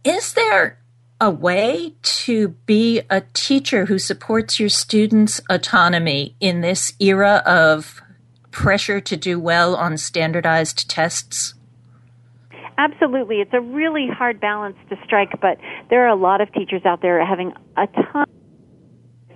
[0.04, 0.80] Is there
[1.20, 8.02] a way to be a teacher who supports your students' autonomy in this era of
[8.50, 11.54] pressure to do well on standardized tests?
[12.78, 13.42] Absolutely.
[13.42, 15.60] It's a really hard balance to strike, but
[15.92, 18.26] there are a lot of teachers out there having a ton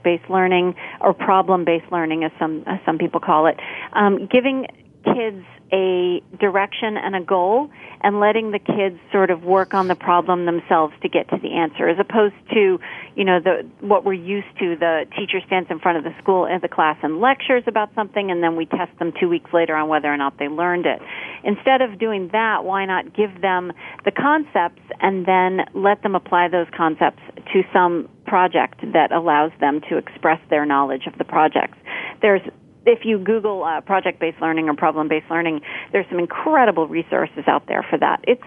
[0.03, 3.59] based learning or problem based learning as some as some people call it
[3.93, 4.67] um, giving
[5.03, 7.69] kids a direction and a goal
[8.01, 11.53] and letting the kids sort of work on the problem themselves to get to the
[11.53, 12.77] answer as opposed to
[13.15, 16.45] you know the what we're used to the teacher stands in front of the school
[16.45, 19.75] and the class and lectures about something and then we test them 2 weeks later
[19.75, 21.01] on whether or not they learned it.
[21.43, 23.73] Instead of doing that why not give them
[24.03, 27.21] the concepts and then let them apply those concepts
[27.53, 31.77] to some project that allows them to express their knowledge of the projects?
[32.21, 32.41] There's
[32.85, 37.43] if you Google uh, project based learning or problem based learning, there's some incredible resources
[37.47, 38.23] out there for that.
[38.27, 38.43] It's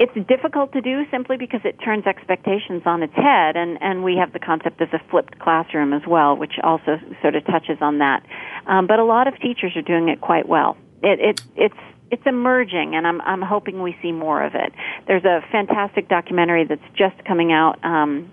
[0.00, 4.16] it's difficult to do simply because it turns expectations on its head, and, and we
[4.16, 7.98] have the concept of the flipped classroom as well, which also sort of touches on
[7.98, 8.24] that.
[8.66, 10.78] Um, but a lot of teachers are doing it quite well.
[11.02, 14.72] It, it, it's it's emerging, and I'm I'm hoping we see more of it.
[15.06, 17.78] There's a fantastic documentary that's just coming out.
[17.84, 18.30] Um,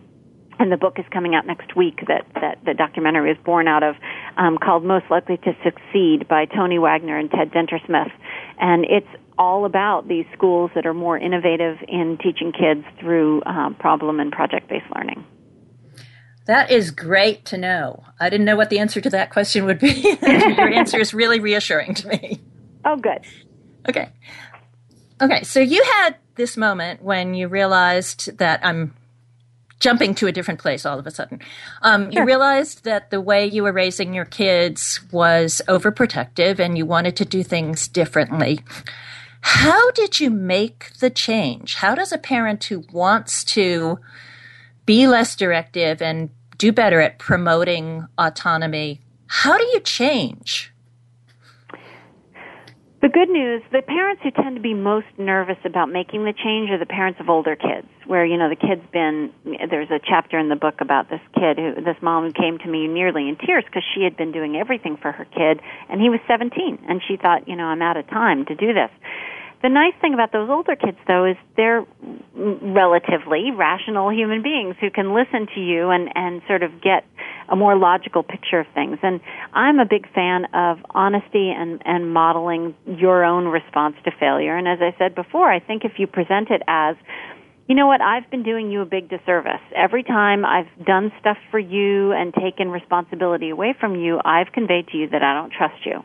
[0.60, 3.84] and the book is coming out next week that, that the documentary is born out
[3.84, 3.96] of
[4.38, 8.12] um, called most likely to succeed by tony wagner and ted dintersmith
[8.60, 13.76] and it's all about these schools that are more innovative in teaching kids through um,
[13.76, 15.26] problem and project based learning.
[16.46, 18.04] That is great to know.
[18.20, 20.18] I didn't know what the answer to that question would be.
[20.22, 22.42] Your answer is really reassuring to me.
[22.86, 23.20] Oh good.
[23.88, 24.10] Okay.
[25.22, 28.94] Okay so you had this moment when you realized that i'm
[29.80, 31.40] jumping to a different place all of a sudden.
[31.82, 32.22] Um, sure.
[32.22, 37.16] You realized that the way you were raising your kids was overprotective and you wanted
[37.18, 38.60] to do things differently.
[39.42, 41.76] How did you make the change?
[41.76, 44.00] How does a parent who wants to
[44.86, 50.74] be less directive and do better at promoting autonomy, how do you change?
[53.00, 56.72] The good news, the parents who tend to be most nervous about making the change
[56.72, 59.32] are the parents of older kids, where, you know, the kid's been,
[59.70, 62.68] there's a chapter in the book about this kid who, this mom who came to
[62.68, 66.10] me nearly in tears because she had been doing everything for her kid and he
[66.10, 66.50] was 17
[66.90, 68.90] and she thought, you know, I'm out of time to do this.
[69.64, 71.84] The nice thing about those older kids, though, is they're
[72.36, 77.04] relatively rational human beings who can listen to you and, and sort of get
[77.50, 79.00] a more logical picture of things.
[79.02, 79.20] And
[79.54, 84.56] I'm a big fan of honesty and, and modeling your own response to failure.
[84.56, 86.96] And as I said before, I think if you present it as,
[87.68, 89.62] you know what, I've been doing you a big disservice.
[89.76, 94.88] Every time I've done stuff for you and taken responsibility away from you, I've conveyed
[94.90, 96.04] to you that I don't trust you.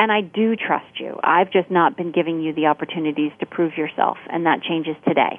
[0.00, 1.20] And I do trust you.
[1.22, 5.38] I've just not been giving you the opportunities to prove yourself, and that changes today.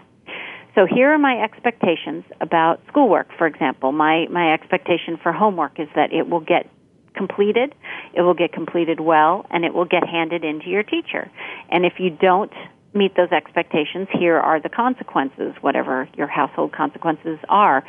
[0.76, 3.92] So here are my expectations about schoolwork, for example.
[3.92, 6.70] My, my expectation for homework is that it will get
[7.16, 7.74] completed,
[8.14, 11.32] it will get completed well, and it will get handed in to your teacher.
[11.72, 12.54] And if you don't
[12.94, 17.84] meet those expectations, here are the consequences, whatever your household consequences are.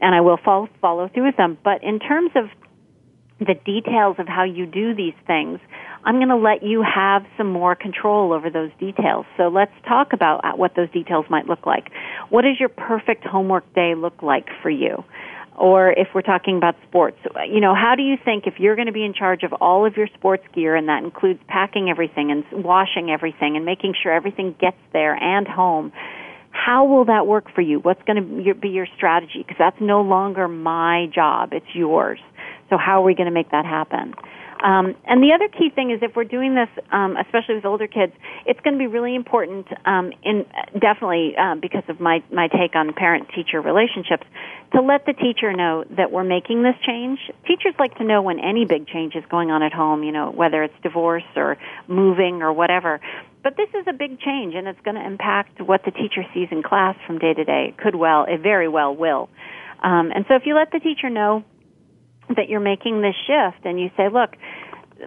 [0.00, 1.58] And I will follow, follow through with them.
[1.62, 2.46] But in terms of
[3.40, 5.58] the details of how you do these things,
[6.04, 9.26] I'm going to let you have some more control over those details.
[9.36, 11.90] So let's talk about uh, what those details might look like.
[12.28, 15.04] What does your perfect homework day look like for you?
[15.56, 17.16] Or if we're talking about sports,
[17.48, 19.86] you know, how do you think if you're going to be in charge of all
[19.86, 24.12] of your sports gear and that includes packing everything and washing everything and making sure
[24.12, 25.92] everything gets there and home,
[26.50, 27.78] how will that work for you?
[27.78, 29.38] What's going to be your strategy?
[29.46, 32.18] Because that's no longer my job, it's yours.
[32.70, 34.14] So how are we going to make that happen?
[34.64, 37.86] Um, and the other key thing is if we're doing this, um, especially with older
[37.86, 38.14] kids,
[38.46, 39.66] it's going to be really important.
[39.84, 44.24] Um, in definitely uh, because of my my take on parent-teacher relationships,
[44.72, 47.18] to let the teacher know that we're making this change.
[47.46, 50.02] Teachers like to know when any big change is going on at home.
[50.02, 53.00] You know, whether it's divorce or moving or whatever.
[53.42, 56.48] But this is a big change, and it's going to impact what the teacher sees
[56.50, 57.66] in class from day to day.
[57.68, 59.28] It could well, it very well will.
[59.82, 61.44] Um, and so if you let the teacher know
[62.36, 64.36] that you're making this shift and you say, look,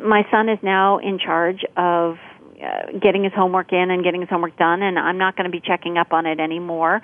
[0.04, 2.18] my son is now in charge of
[2.64, 5.52] uh, getting his homework in and getting his homework done and I'm not going to
[5.52, 7.02] be checking up on it anymore.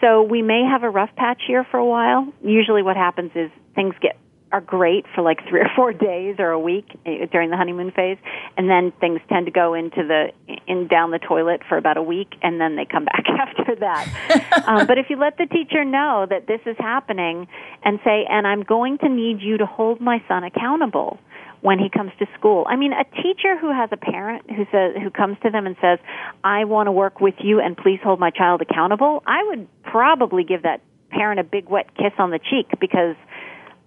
[0.00, 2.26] So we may have a rough patch here for a while.
[2.42, 4.16] Usually what happens is things get
[4.52, 7.90] are great for like three or four days or a week eh, during the honeymoon
[7.90, 8.18] phase,
[8.56, 10.28] and then things tend to go into the
[10.66, 14.64] in down the toilet for about a week, and then they come back after that.
[14.66, 17.48] um, but if you let the teacher know that this is happening,
[17.84, 21.18] and say, "And I'm going to need you to hold my son accountable."
[21.62, 22.66] when he comes to school.
[22.68, 25.76] I mean, a teacher who has a parent who says who comes to them and
[25.80, 26.00] says,
[26.42, 30.42] "I want to work with you and please hold my child accountable." I would probably
[30.42, 33.14] give that parent a big wet kiss on the cheek because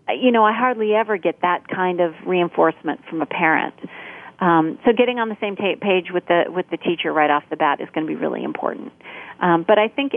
[0.09, 3.75] you know, I hardly ever get that kind of reinforcement from a parent.
[4.39, 7.43] Um, so getting on the same ta- page with the with the teacher right off
[7.49, 8.91] the bat is going to be really important.
[9.39, 10.13] Um, but I think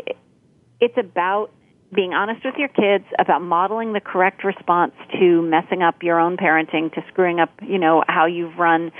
[0.80, 1.50] it's about
[1.94, 6.36] being honest with your kids about modeling the correct response to messing up your own
[6.36, 8.92] parenting, to screwing up, you know, how you've run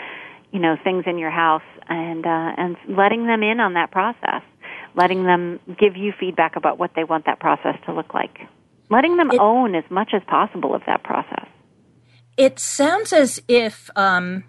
[0.53, 4.43] you know, things in your house and uh, and letting them in on that process,
[4.95, 8.39] letting them give you feedback about what they want that process to look like,
[8.91, 11.47] letting them it, own as much as possible of that process.
[12.37, 14.45] It sounds as if um,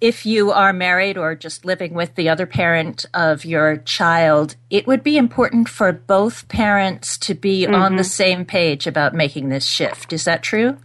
[0.00, 4.86] if you are married or just living with the other parent of your child, it
[4.86, 7.74] would be important for both parents to be mm-hmm.
[7.74, 10.12] on the same page about making this shift.
[10.12, 10.78] Is that true?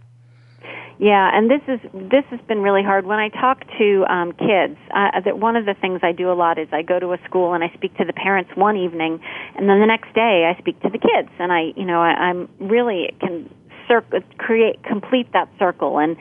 [1.04, 3.04] Yeah, and this is this has been really hard.
[3.04, 6.36] When I talk to um, kids, uh, that one of the things I do a
[6.36, 9.20] lot is I go to a school and I speak to the parents one evening,
[9.54, 12.32] and then the next day I speak to the kids, and I, you know, I,
[12.32, 13.50] I'm really can
[13.86, 16.16] cir- create complete that circle and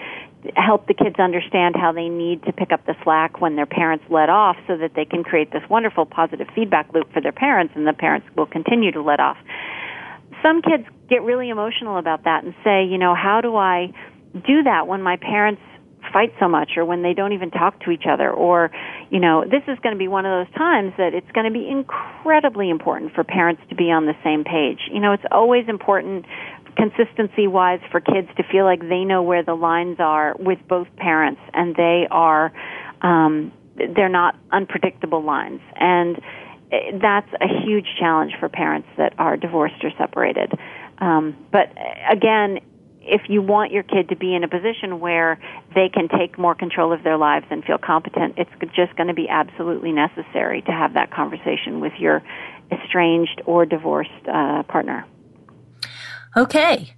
[0.58, 4.04] help the kids understand how they need to pick up the slack when their parents
[4.10, 7.72] let off so that they can create this wonderful positive feedback loop for their parents
[7.78, 9.38] and the parents will continue to let off.
[10.42, 13.94] Some kids get really emotional about that and say, you know, how do I
[14.34, 15.62] do that when my parents
[16.12, 18.72] fight so much or when they don't even talk to each other or
[19.10, 21.52] you know this is going to be one of those times that it's going to
[21.52, 24.80] be incredibly important for parents to be on the same page.
[24.92, 26.26] You know it's always important
[26.76, 30.88] consistency wise for kids to feel like they know where the lines are with both
[30.98, 32.52] parents and they are
[33.02, 35.62] um they're not unpredictable lines.
[35.76, 36.18] And
[36.72, 40.52] eh, that's a huge challenge for parents that are divorced or separated.
[41.00, 42.60] Um but eh, again
[43.06, 45.40] if you want your kid to be in a position where
[45.76, 49.14] they can take more control of their lives and feel competent, it's just going to
[49.14, 52.24] be absolutely necessary to have that conversation with your
[52.72, 55.06] estranged or divorced uh, partner.
[56.36, 56.94] Okay.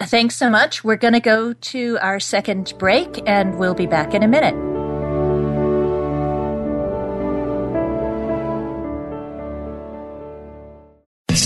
[0.00, 0.82] Thanks so much.
[0.82, 4.71] We're going to go to our second break and we'll be back in a minute.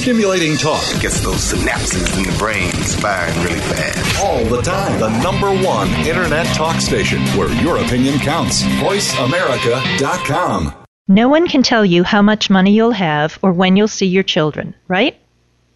[0.07, 4.25] Stimulating talk gets those synapses in the brain firing really fast.
[4.25, 5.01] All the time.
[5.01, 8.63] The number one internet talk station where your opinion counts.
[8.63, 10.73] VoiceAmerica.com.
[11.09, 14.23] No one can tell you how much money you'll have or when you'll see your
[14.23, 15.19] children, right?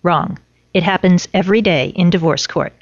[0.04, 0.38] Wrong.
[0.72, 2.72] It happens every day in divorce court.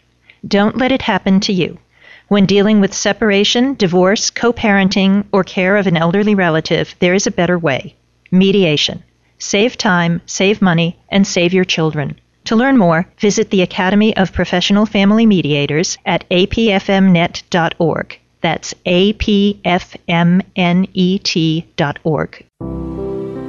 [0.46, 1.78] Don't let it happen to you.
[2.26, 7.26] When dealing with separation, divorce, co parenting, or care of an elderly relative, there is
[7.26, 7.94] a better way
[8.30, 9.02] mediation.
[9.38, 12.18] Save time, save money, and save your children.
[12.46, 18.18] To learn more, visit the Academy of Professional Family Mediators at apfmnet.org.
[18.40, 20.04] That's apfmnet.org.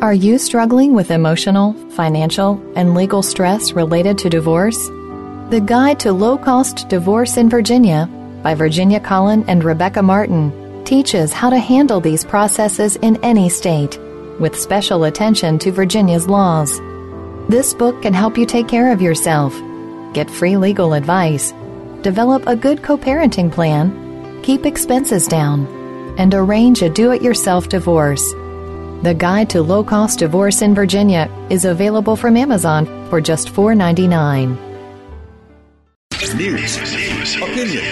[0.01, 4.87] Are you struggling with emotional, financial, and legal stress related to divorce?
[5.49, 8.09] The Guide to Low Cost Divorce in Virginia
[8.43, 13.99] by Virginia Collin and Rebecca Martin teaches how to handle these processes in any state
[14.39, 16.79] with special attention to Virginia's laws.
[17.49, 19.53] This book can help you take care of yourself,
[20.13, 21.53] get free legal advice,
[22.01, 25.67] develop a good co parenting plan, keep expenses down,
[26.17, 28.33] and arrange a do it yourself divorce.
[29.01, 34.57] The Guide to Low Cost Divorce in Virginia is available from Amazon for just $4.99.
[36.35, 36.75] News,
[37.37, 37.83] opinion,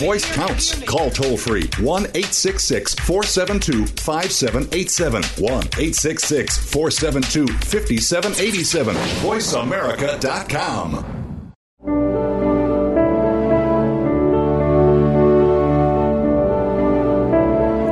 [0.00, 0.82] voice counts.
[0.84, 5.22] Call toll free 1 866 472 5787.
[5.22, 8.96] 1 866 472 5787.
[8.96, 11.16] VoiceAmerica.com.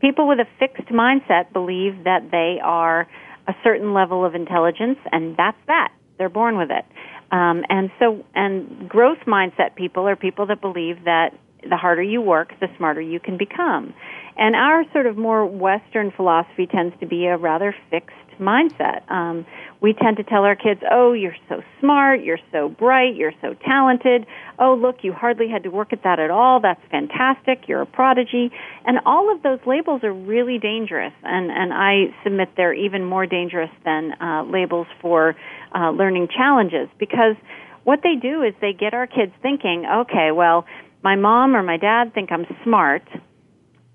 [0.00, 3.06] People with a fixed mindset believe that they are
[3.46, 5.92] a certain level of intelligence and that's that.
[6.16, 6.84] They're born with it
[7.30, 11.30] um, and so, and growth mindset people are people that believe that
[11.68, 13.94] the harder you work, the smarter you can become.
[14.36, 19.10] And our sort of more Western philosophy tends to be a rather fixed mindset.
[19.10, 19.46] Um,
[19.80, 23.54] we tend to tell our kids, oh, you're so smart, you're so bright, you're so
[23.66, 24.26] talented.
[24.58, 26.60] Oh, look, you hardly had to work at that at all.
[26.60, 27.68] That's fantastic.
[27.68, 28.50] You're a prodigy.
[28.86, 31.12] And all of those labels are really dangerous.
[31.22, 35.36] And, and I submit they're even more dangerous than uh, labels for
[35.74, 37.36] uh, learning challenges because
[37.84, 40.64] what they do is they get our kids thinking, okay, well,
[41.02, 43.02] my mom or my dad think I'm smart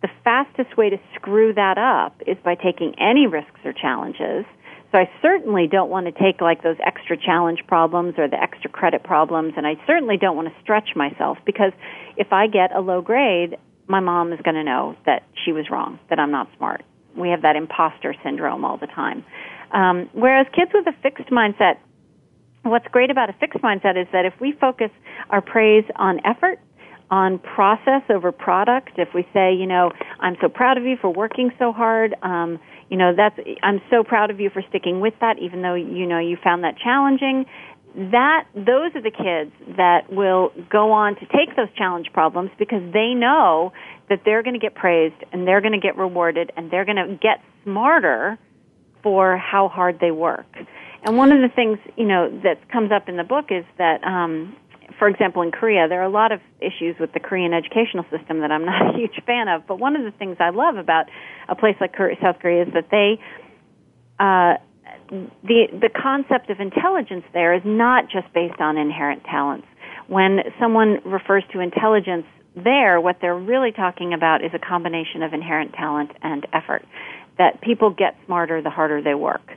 [0.02, 4.46] the fastest way to screw that up is by taking any risks or challenges.
[4.92, 8.70] So I certainly don't want to take like those extra challenge problems or the extra
[8.72, 11.74] credit problems, and I certainly don't want to stretch myself because
[12.18, 15.70] if I get a low grade, my mom is going to know that she was
[15.70, 16.84] wrong, that I'm not smart.
[17.16, 19.26] We have that imposter syndrome all the time.
[19.72, 21.78] Um, whereas kids with a fixed mindset,
[22.64, 24.92] what's great about a fixed mindset is that if we focus
[25.30, 26.60] our praise on effort
[27.12, 28.92] on process over product.
[28.98, 32.60] If we say, you know, I'm so proud of you for working so hard, um,
[32.90, 36.06] you know, that's I'm so proud of you for sticking with that, even though you
[36.06, 37.46] know you found that challenging.
[37.96, 42.84] That those are the kids that will go on to take those challenge problems because
[42.94, 43.74] they know
[44.10, 46.98] that they're going to get praised and they're going to get rewarded and they're going
[46.98, 48.38] to get smarter
[49.02, 50.46] for how hard they work.
[51.04, 54.04] And one of the things you know that comes up in the book is that
[54.04, 54.56] um,
[55.00, 58.42] for example, in Korea, there are a lot of issues with the Korean educational system
[58.42, 59.66] that I'm not a huge fan of.
[59.66, 61.06] But one of the things I love about
[61.48, 63.20] a place like South Korea is that they,
[64.20, 64.60] uh,
[65.10, 69.66] the the concept of intelligence there is not just based on inherent talents.
[70.08, 72.26] When someone refers to intelligence
[72.56, 76.86] there, what they're really talking about is a combination of inherent talent and effort.
[77.38, 79.50] That people get smarter the harder they work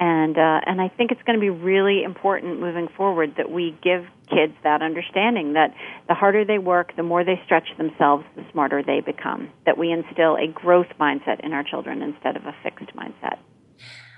[0.00, 3.76] and uh, and I think it's going to be really important moving forward that we
[3.84, 5.74] give kids that understanding that
[6.08, 9.50] the harder they work, the more they stretch themselves, the smarter they become.
[9.66, 13.38] That we instill a growth mindset in our children instead of a fixed mindset.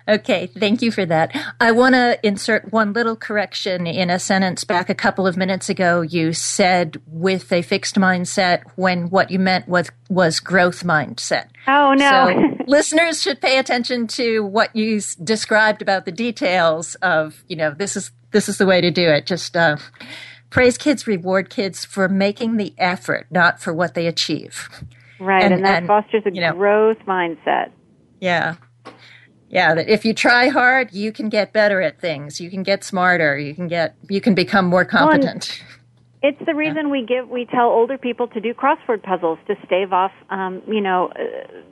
[0.08, 1.36] Okay, thank you for that.
[1.60, 5.68] I want to insert one little correction in a sentence back a couple of minutes
[5.68, 6.00] ago.
[6.00, 11.46] You said with a fixed mindset when what you meant was was growth mindset.
[11.68, 12.10] Oh no.
[12.10, 17.70] So listeners should pay attention to what you described about the details of, you know,
[17.70, 19.26] this is this is the way to do it.
[19.26, 19.76] Just uh,
[20.50, 24.68] praise kids, reward kids for making the effort, not for what they achieve.
[25.20, 27.70] Right, and, and that and, fosters a you know, growth mindset.
[28.20, 28.56] Yeah
[29.52, 32.82] yeah that if you try hard you can get better at things you can get
[32.82, 35.68] smarter you can get you can become more competent well,
[36.24, 36.90] it's the reason yeah.
[36.90, 40.80] we give we tell older people to do crossword puzzles to stave off um, you
[40.80, 41.22] know uh,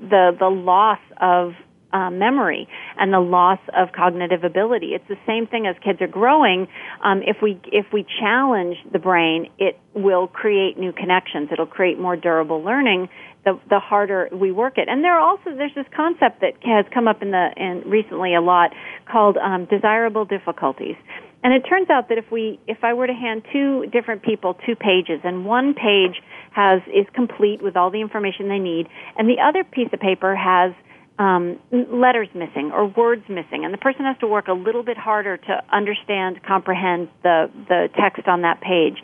[0.01, 1.55] the the loss of
[1.93, 2.69] uh, memory
[2.99, 4.89] and the loss of cognitive ability.
[4.95, 6.69] It's the same thing as kids are growing.
[7.03, 11.49] Um, if we if we challenge the brain, it will create new connections.
[11.53, 13.09] It'll create more durable learning
[13.45, 14.89] the the harder we work it.
[14.89, 18.35] And there are also there's this concept that has come up in the in recently
[18.35, 18.71] a lot
[19.11, 20.97] called um, desirable difficulties.
[21.43, 24.57] And it turns out that if we if I were to hand two different people
[24.67, 26.21] two pages and one page
[26.53, 30.37] has is complete with all the information they need and the other piece of paper
[30.37, 30.73] has
[31.19, 34.97] um, letters missing or words missing, and the person has to work a little bit
[34.97, 38.97] harder to understand, comprehend the the text on that page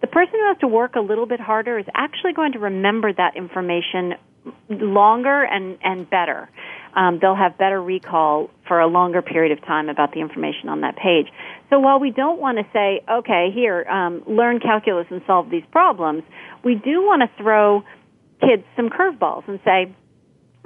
[0.00, 3.12] the person who has to work a little bit harder is actually going to remember
[3.12, 4.14] that information
[4.68, 6.48] longer and, and better.
[6.96, 10.80] Um, they'll have better recall for a longer period of time about the information on
[10.80, 11.26] that page.
[11.68, 15.62] So while we don't want to say, okay, here, um, learn calculus and solve these
[15.70, 16.22] problems,
[16.64, 17.82] we do want to throw
[18.40, 19.94] kids some curveballs and say,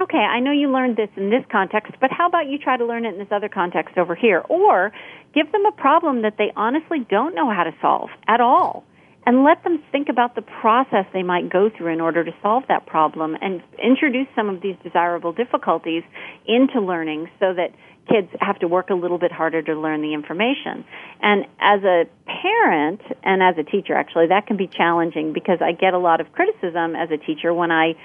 [0.01, 2.85] okay, I know you learned this in this context, but how about you try to
[2.85, 4.39] learn it in this other context over here?
[4.49, 4.91] Or
[5.33, 8.83] give them a problem that they honestly don't know how to solve at all
[9.25, 12.63] and let them think about the process they might go through in order to solve
[12.67, 16.03] that problem and introduce some of these desirable difficulties
[16.45, 17.71] into learning so that
[18.07, 20.85] kids have to work a little bit harder to learn the information.
[21.21, 25.71] And as a parent and as a teacher actually that can be challenging because I
[25.71, 27.95] get a lot of criticism as a teacher when I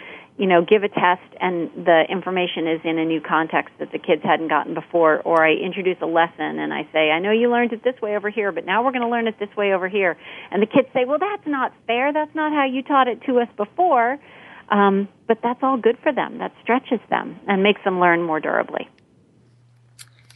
[0.41, 3.99] you know, give a test and the information is in a new context that the
[3.99, 7.51] kids hadn't gotten before, or I introduce a lesson and I say, I know you
[7.51, 9.75] learned it this way over here, but now we're going to learn it this way
[9.75, 10.17] over here.
[10.51, 12.15] And the kids say, well, that's not fair.
[12.15, 14.19] That's not how you taught it to us before.
[14.71, 16.39] Um, but that's all good for them.
[16.39, 18.89] That stretches them and makes them learn more durably.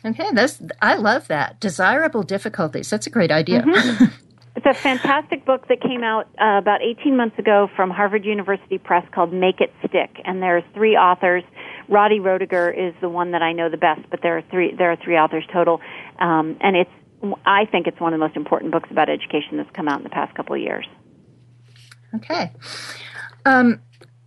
[0.05, 1.61] Okay, that's I love that.
[1.61, 2.90] Desirable difficulties.
[2.90, 3.62] That's a great idea.
[3.62, 4.05] Mm-hmm.
[4.57, 8.78] It's a fantastic book that came out uh, about 18 months ago from Harvard University
[8.78, 11.42] Press called Make It Stick, and there's three authors.
[11.88, 14.92] Roddy Roediger is the one that I know the best, but there are three there
[14.92, 15.80] are three authors total,
[16.20, 16.90] um, and it's
[17.44, 20.05] I think it's one of the most important books about education that's come out in
[20.05, 20.86] the past couple of years.
[22.14, 22.52] Okay.
[23.44, 23.80] Um,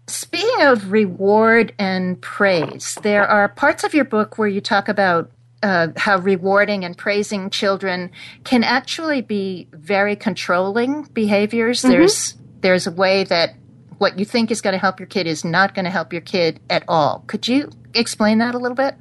[0.07, 5.31] speaking of reward and praise, there are parts of your book where you talk about
[5.63, 8.11] uh, how rewarding and praising children
[8.43, 11.81] can actually be very controlling behaviors.
[11.81, 11.91] Mm-hmm.
[11.91, 13.55] There's there's a way that
[13.97, 16.21] what you think is going to help your kid is not going to help your
[16.21, 17.23] kid at all.
[17.27, 18.95] Could you explain that a little bit?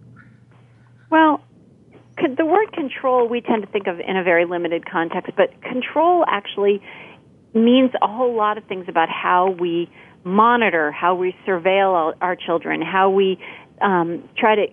[1.10, 1.42] Well,
[2.16, 6.24] the word control we tend to think of in a very limited context, but control
[6.26, 6.82] actually
[7.52, 9.90] means a whole lot of things about how we
[10.24, 13.38] monitor, how we surveil our children, how we
[13.80, 14.66] um, try to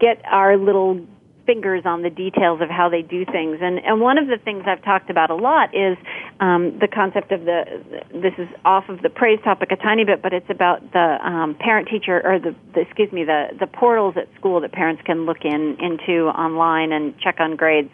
[0.00, 1.06] get our little
[1.48, 3.56] fingers on the details of how they do things.
[3.62, 5.96] And and one of the things I've talked about a lot is
[6.40, 7.64] um, the concept of the.
[8.12, 11.56] This is off of the praise topic a tiny bit, but it's about the um,
[11.58, 15.24] parent teacher or the, the excuse me the the portals at school that parents can
[15.24, 17.90] look in into online and check on grades.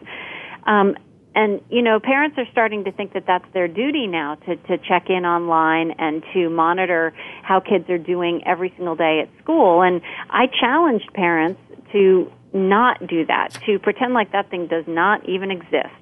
[0.66, 0.96] Um,
[1.34, 4.78] and you know parents are starting to think that that's their duty now to to
[4.78, 7.12] check in online and to monitor
[7.42, 11.60] how kids are doing every single day at school and i challenged parents
[11.94, 15.94] to not do that, to pretend like that thing does not even exist.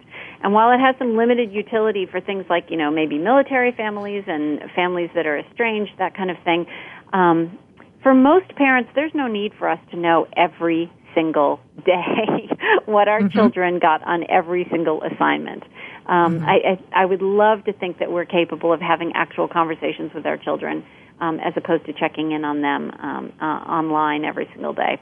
[0.42, 4.24] And while it has some limited utility for things like, you know, maybe military families
[4.26, 6.66] and families that are estranged, that kind of thing,
[7.12, 7.58] um,
[8.02, 12.48] for most parents, there's no need for us to know every single day
[12.86, 13.38] what our mm-hmm.
[13.38, 15.62] children got on every single assignment.
[16.06, 16.44] Um, mm-hmm.
[16.44, 20.26] I, I, I would love to think that we're capable of having actual conversations with
[20.26, 20.84] our children
[21.20, 25.00] um, as opposed to checking in on them um, uh, online every single day.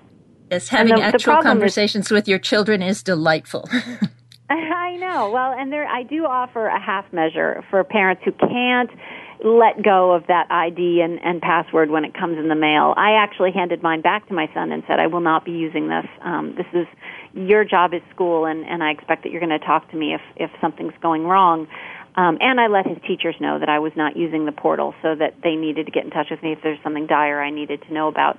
[0.51, 3.69] Yes, having the, actual the conversations is, with your children is delightful.
[4.51, 5.31] I know.
[5.31, 8.91] Well, and there I do offer a half measure for parents who can't
[9.45, 12.93] let go of that ID and, and password when it comes in the mail.
[12.97, 15.89] I actually handed mine back to my son and said, I will not be using
[15.89, 16.07] this.
[16.23, 16.87] Um, this is
[17.33, 20.15] your job is school, and, and I expect that you're going to talk to me
[20.15, 21.69] if, if something's going wrong.
[22.17, 25.15] Um, and I let his teachers know that I was not using the portal so
[25.15, 27.83] that they needed to get in touch with me if there's something dire I needed
[27.83, 28.39] to know about.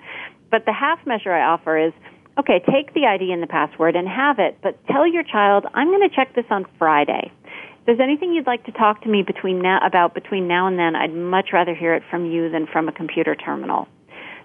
[0.51, 1.93] But the half measure I offer is
[2.37, 5.87] okay, take the ID and the password and have it, but tell your child, I'm
[5.87, 7.31] going to check this on Friday.
[7.43, 10.77] If there's anything you'd like to talk to me between now, about between now and
[10.77, 13.87] then, I'd much rather hear it from you than from a computer terminal.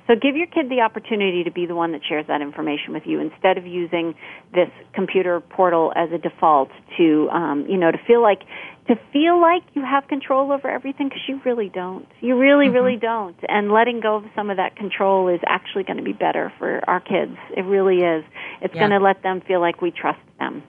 [0.07, 3.02] So give your kid the opportunity to be the one that shares that information with
[3.07, 4.14] you instead of using
[4.54, 8.42] this computer portal as a default to, um, you know, to feel like
[8.89, 12.07] to feel like you have control over everything because you really don't.
[12.20, 12.74] You really, mm-hmm.
[12.74, 13.37] really don't.
[13.49, 16.89] And letting go of some of that control is actually going to be better for
[16.89, 17.37] our kids.
[17.57, 18.24] It really is.
[18.61, 18.80] It's yeah.
[18.80, 20.62] going to let them feel like we trust them.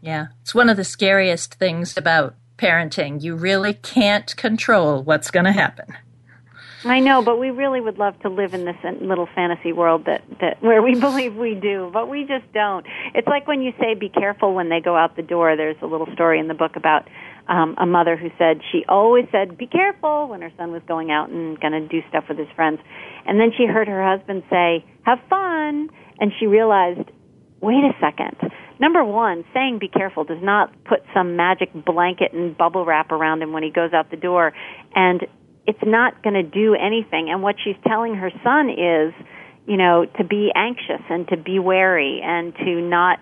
[0.00, 0.26] Yeah.
[0.40, 3.22] It's one of the scariest things about parenting.
[3.22, 5.94] You really can't control what's going to happen.
[6.84, 10.22] I know, but we really would love to live in this little fantasy world that
[10.40, 12.86] that where we believe we do, but we just don't.
[13.14, 15.56] It's like when you say be careful when they go out the door.
[15.56, 17.06] There's a little story in the book about
[17.48, 21.10] um a mother who said she always said be careful when her son was going
[21.10, 22.80] out and going to do stuff with his friends.
[23.26, 27.10] And then she heard her husband say, "Have fun." And she realized,
[27.60, 28.36] "Wait a second.
[28.82, 33.40] Number 1, saying be careful does not put some magic blanket and bubble wrap around
[33.40, 34.52] him when he goes out the door.
[34.92, 35.24] And
[35.68, 37.30] it's not going to do anything.
[37.30, 39.14] And what she's telling her son is,
[39.66, 43.20] you know, to be anxious and to be wary and to not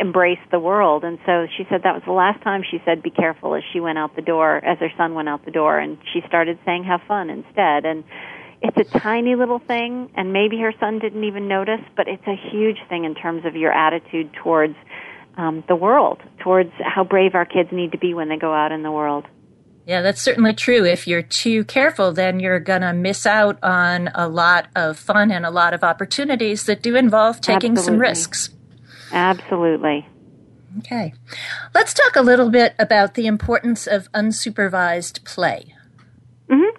[0.00, 1.04] embrace the world.
[1.04, 3.80] And so she said that was the last time she said be careful as she
[3.80, 5.78] went out the door, as her son went out the door.
[5.78, 7.84] And she started saying have fun instead.
[7.84, 8.04] And
[8.60, 12.34] it's a tiny little thing, and maybe her son didn't even notice, but it's a
[12.50, 14.74] huge thing in terms of your attitude towards
[15.36, 18.72] um, the world, towards how brave our kids need to be when they go out
[18.72, 19.26] in the world.
[19.86, 20.84] Yeah, that's certainly true.
[20.84, 25.30] If you're too careful, then you're going to miss out on a lot of fun
[25.30, 27.84] and a lot of opportunities that do involve taking Absolutely.
[27.84, 28.50] some risks.
[29.12, 30.06] Absolutely.
[30.78, 31.14] Okay.
[31.74, 35.74] Let's talk a little bit about the importance of unsupervised play.
[36.48, 36.70] Mhm.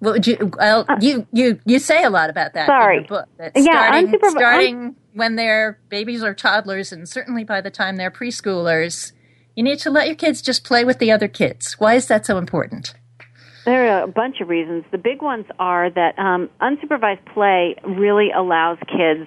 [0.00, 2.98] would you, well, uh, you you you say a lot about that sorry.
[2.98, 3.28] in the book.
[3.38, 4.30] That yeah, starting, unsupervised.
[4.30, 9.12] starting when they're babies or toddlers, and certainly by the time they're preschoolers,
[9.54, 11.76] you need to let your kids just play with the other kids.
[11.78, 12.94] Why is that so important?
[13.64, 14.84] There are a bunch of reasons.
[14.92, 19.26] The big ones are that um, unsupervised play really allows kids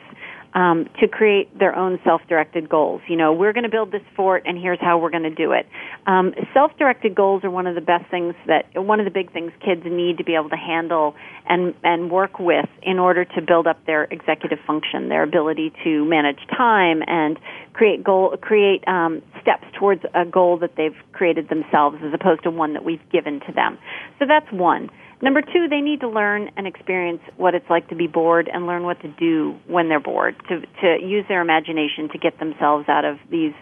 [0.53, 3.01] um, to create their own self-directed goals.
[3.07, 5.51] You know, we're going to build this fort, and here's how we're going to do
[5.51, 5.67] it.
[6.07, 9.51] Um, self-directed goals are one of the best things that one of the big things
[9.63, 11.15] kids need to be able to handle
[11.47, 16.05] and and work with in order to build up their executive function, their ability to
[16.05, 17.39] manage time and
[17.73, 22.49] create goal create um, steps towards a goal that they've created themselves, as opposed to
[22.49, 23.77] one that we've given to them.
[24.17, 24.89] So that's one.
[25.21, 28.65] Number two, they need to learn and experience what it's like to be bored and
[28.65, 32.87] learn what to do when they're bored, to, to use their imagination to get themselves
[32.87, 33.53] out of these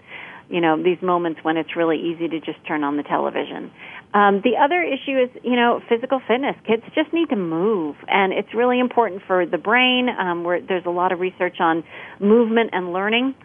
[0.49, 3.71] you know, these moments when it's really easy to just turn on the television.
[4.13, 6.55] Um, the other issue is, you know, physical fitness.
[6.65, 10.07] Kids just need to move, and it's really important for the brain.
[10.09, 11.83] Um, where there's a lot of research on
[12.19, 13.35] movement and learning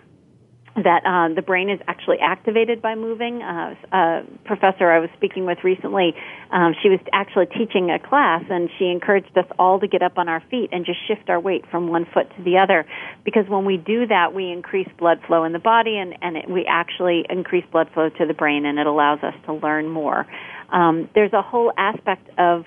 [0.74, 3.42] that uh, the brain is actually activated by moving.
[3.42, 6.14] Uh, a professor I was speaking with recently,
[6.50, 10.16] um, she was actually teaching a class, and she encouraged us all to get up
[10.16, 12.86] on our feet and just shift our weight from one foot to the other,
[13.22, 16.48] because when we do that, we increase blood flow in the body, and and it,
[16.48, 20.26] we actually increase blood flow to the brain, and it allows us to learn more.
[20.70, 22.64] Um, there's a whole aspect of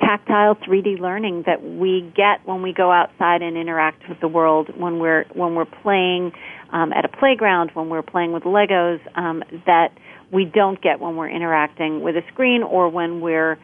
[0.00, 4.68] tactile 3D learning that we get when we go outside and interact with the world
[4.76, 6.32] when we're when we're playing
[6.72, 9.96] um, at a playground, when we're playing with Legos, um, that
[10.32, 13.58] we don't get when we're interacting with a screen or when we're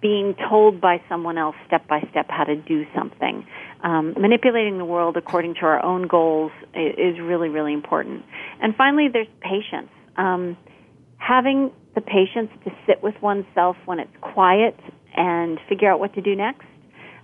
[0.00, 3.44] being told by someone else step by step how to do something.
[3.82, 8.24] Um, manipulating the world according to our own goals is really, really important.
[8.60, 9.90] And finally, there's patience.
[10.16, 10.56] Um,
[11.16, 14.78] having the patience to sit with oneself when it's quiet
[15.18, 16.64] and figure out what to do next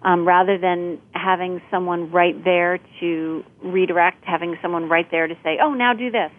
[0.02, 5.58] um, rather than having someone right there to redirect, having someone right there to say,
[5.62, 6.30] "Oh, now do this,"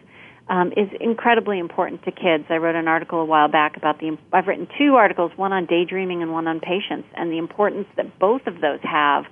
[0.50, 2.46] um, is incredibly important to kids.
[2.50, 4.18] I wrote an article a while back about the.
[4.32, 8.20] I've written two articles, one on daydreaming and one on patience, and the importance that
[8.20, 9.26] both of those have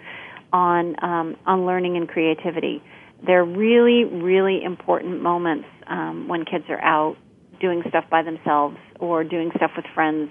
[0.52, 2.82] on um, on learning and creativity.
[3.26, 7.16] They're really, really important moments um, when kids are out
[7.62, 10.30] doing stuff by themselves or doing stuff with friends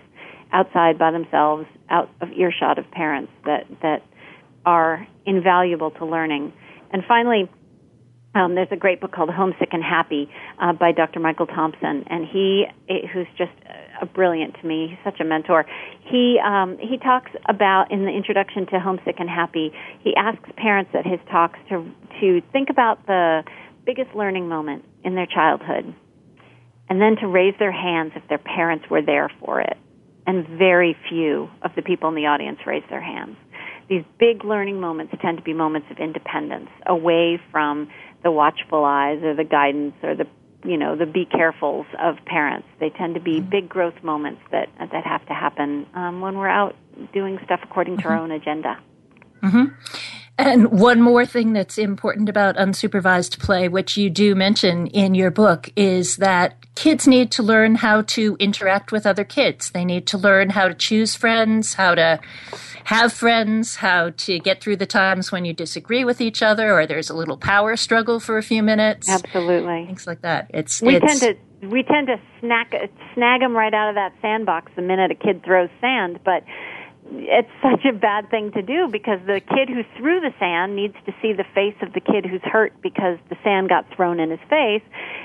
[0.53, 4.03] outside by themselves, out of earshot of parents that that
[4.65, 6.53] are invaluable to learning.
[6.93, 7.51] And finally,
[8.35, 11.21] um, there's a great book called Homesick and Happy uh, by Dr.
[11.21, 12.65] Michael Thompson, and he,
[13.13, 13.53] who's just
[14.01, 15.67] a brilliant to me, he's such a mentor.
[16.01, 19.73] He um, he talks about in the introduction to Homesick and Happy.
[20.01, 21.91] He asks parents at his talks to
[22.21, 23.43] to think about the
[23.85, 25.95] biggest learning moment in their childhood,
[26.89, 29.77] and then to raise their hands if their parents were there for it
[30.27, 33.37] and very few of the people in the audience raise their hands.
[33.89, 37.89] These big learning moments tend to be moments of independence, away from
[38.23, 40.27] the watchful eyes or the guidance or the
[40.65, 42.69] you know the be carefuls of parents.
[42.79, 43.51] They tend to be mm-hmm.
[43.51, 46.77] big growth moments that that have to happen um, when we're out
[47.13, 48.13] doing stuff according to mm-hmm.
[48.13, 48.79] our own agenda.
[49.43, 49.65] Mm-hmm.
[50.45, 55.31] And one more thing that's important about unsupervised play, which you do mention in your
[55.31, 59.71] book, is that kids need to learn how to interact with other kids.
[59.71, 62.21] They need to learn how to choose friends, how to
[62.85, 66.87] have friends, how to get through the times when you disagree with each other or
[66.87, 69.09] there's a little power struggle for a few minutes.
[69.09, 69.87] Absolutely.
[69.87, 70.51] Things like that.
[70.53, 72.75] It's we it's, tend to we tend to snack
[73.15, 76.43] snag them right out of that sandbox the minute a kid throws sand, but
[77.11, 80.95] it's such a bad thing to do because the kid who threw the sand needs
[81.07, 84.31] to see the face of the kid who's hurt because the sand got thrown in
[84.31, 84.83] his face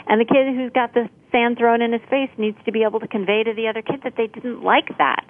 [0.07, 2.99] and the kid who's got the sand thrown in his face needs to be able
[2.99, 5.25] to convey to the other kid that they didn't like that.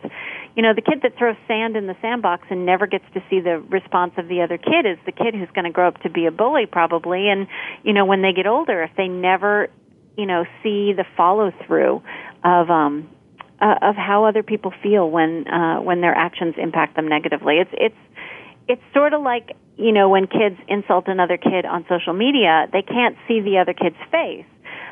[0.55, 3.41] You know, the kid that throws sand in the sandbox and never gets to see
[3.41, 6.09] the response of the other kid is the kid who's going to grow up to
[6.09, 7.47] be a bully probably and
[7.83, 9.67] you know when they get older if they never
[10.15, 12.01] you know see the follow through
[12.43, 13.09] of um
[13.59, 17.55] uh, of how other people feel when uh, when their actions impact them negatively.
[17.57, 18.01] It's it's
[18.67, 22.81] it's sort of like you know when kids insult another kid on social media, they
[22.81, 24.45] can't see the other kid's face.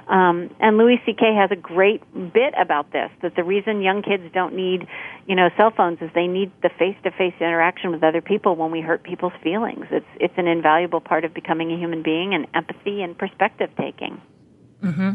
[0.08, 1.34] Um, and Louis C.K.
[1.34, 3.10] has a great bit about this.
[3.24, 4.88] That the reason young kids don't need,
[5.26, 8.82] you know, cell phones is they need the face-to-face interaction with other people when we
[8.82, 9.86] hurt people's feelings.
[9.92, 14.22] It's it's an invaluable part of becoming a human being and empathy and perspective taking.
[14.84, 15.12] Mm-hmm.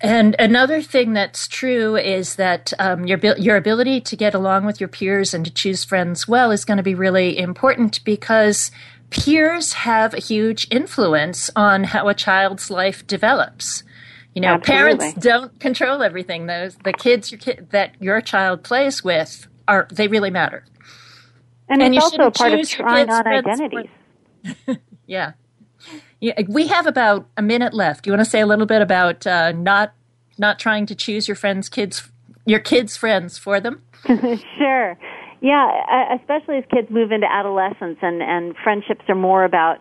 [0.00, 4.80] And another thing that's true is that um, your your ability to get along with
[4.80, 8.70] your peers and to choose friends well is going to be really important because
[9.10, 13.82] peers have a huge influence on how a child's life develops.
[14.34, 14.98] You know, Absolutely.
[14.98, 16.46] parents don't control everything.
[16.46, 20.64] Those the kids your kid, that your child plays with are they really matter.
[21.68, 23.90] And, and it's also part of trying on identities.
[25.06, 25.32] yeah.
[26.20, 28.04] We have about a minute left.
[28.04, 29.94] Do you want to say a little bit about uh, not
[30.36, 32.08] not trying to choose your friends' kids,
[32.44, 33.82] your kids' friends for them?
[34.06, 34.96] sure.
[35.40, 39.78] Yeah, especially as kids move into adolescence and and friendships are more about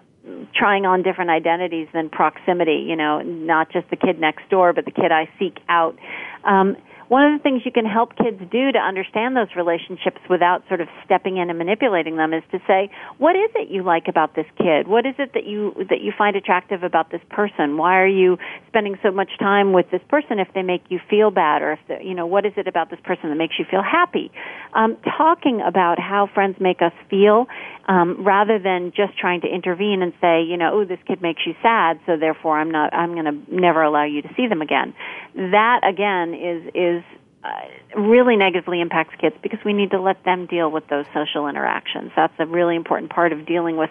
[0.53, 2.85] trying on different identities than proximity.
[2.88, 5.97] You know, not just the kid next door, but the kid I seek out.
[6.43, 6.77] Um,
[7.08, 10.82] one of the things you can help kids do to understand those relationships without sort
[10.82, 14.36] of stepping in and manipulating them is to say, what is it you like about
[14.36, 14.88] this kid?
[14.88, 17.78] What is it that you that you find attractive about this person?
[17.78, 18.38] Why are you
[18.68, 21.80] spending so much time with this person if they make you feel bad, or if
[21.88, 24.32] the, you know what is it about this person that makes you feel happy?
[24.74, 27.47] Um, talking about how friends make us feel,
[27.88, 31.41] um, rather than just trying to intervene and say, you know, oh, this kid makes
[31.45, 34.61] you sad, so therefore I'm not, I'm going to never allow you to see them
[34.61, 34.93] again.
[35.35, 37.03] That again is is
[37.43, 41.47] uh, really negatively impacts kids because we need to let them deal with those social
[41.47, 42.11] interactions.
[42.15, 43.89] That's a really important part of dealing with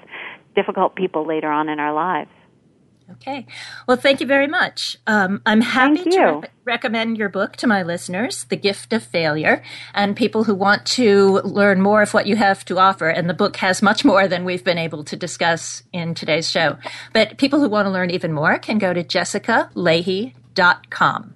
[0.55, 2.30] difficult people later on in our lives.
[3.12, 3.46] Okay.
[3.86, 4.98] Well, thank you very much.
[5.07, 9.62] Um, I'm happy to re- recommend your book to my listeners, The Gift of Failure,
[9.94, 13.09] and people who want to learn more of what you have to offer.
[13.09, 16.78] And the book has much more than we've been able to discuss in today's show.
[17.12, 21.34] But people who want to learn even more can go to jessicalahey.com.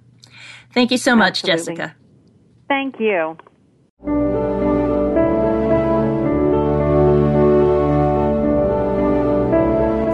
[0.73, 1.75] Thank you so much, Absolutely.
[1.75, 1.95] Jessica.
[2.67, 3.37] Thank you.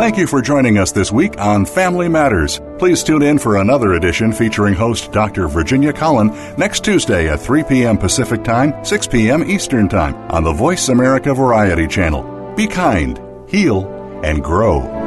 [0.08, 2.62] Thank you for joining us this week on Family Matters.
[2.80, 5.50] Please tune in for another edition featuring host Dr.
[5.50, 7.98] Virginia Collin next Tuesday at 3 p.m.
[7.98, 9.44] Pacific Time, 6 p.m.
[9.44, 12.54] Eastern Time on the Voice America Variety Channel.
[12.56, 13.86] Be kind, heal,
[14.24, 15.07] and grow.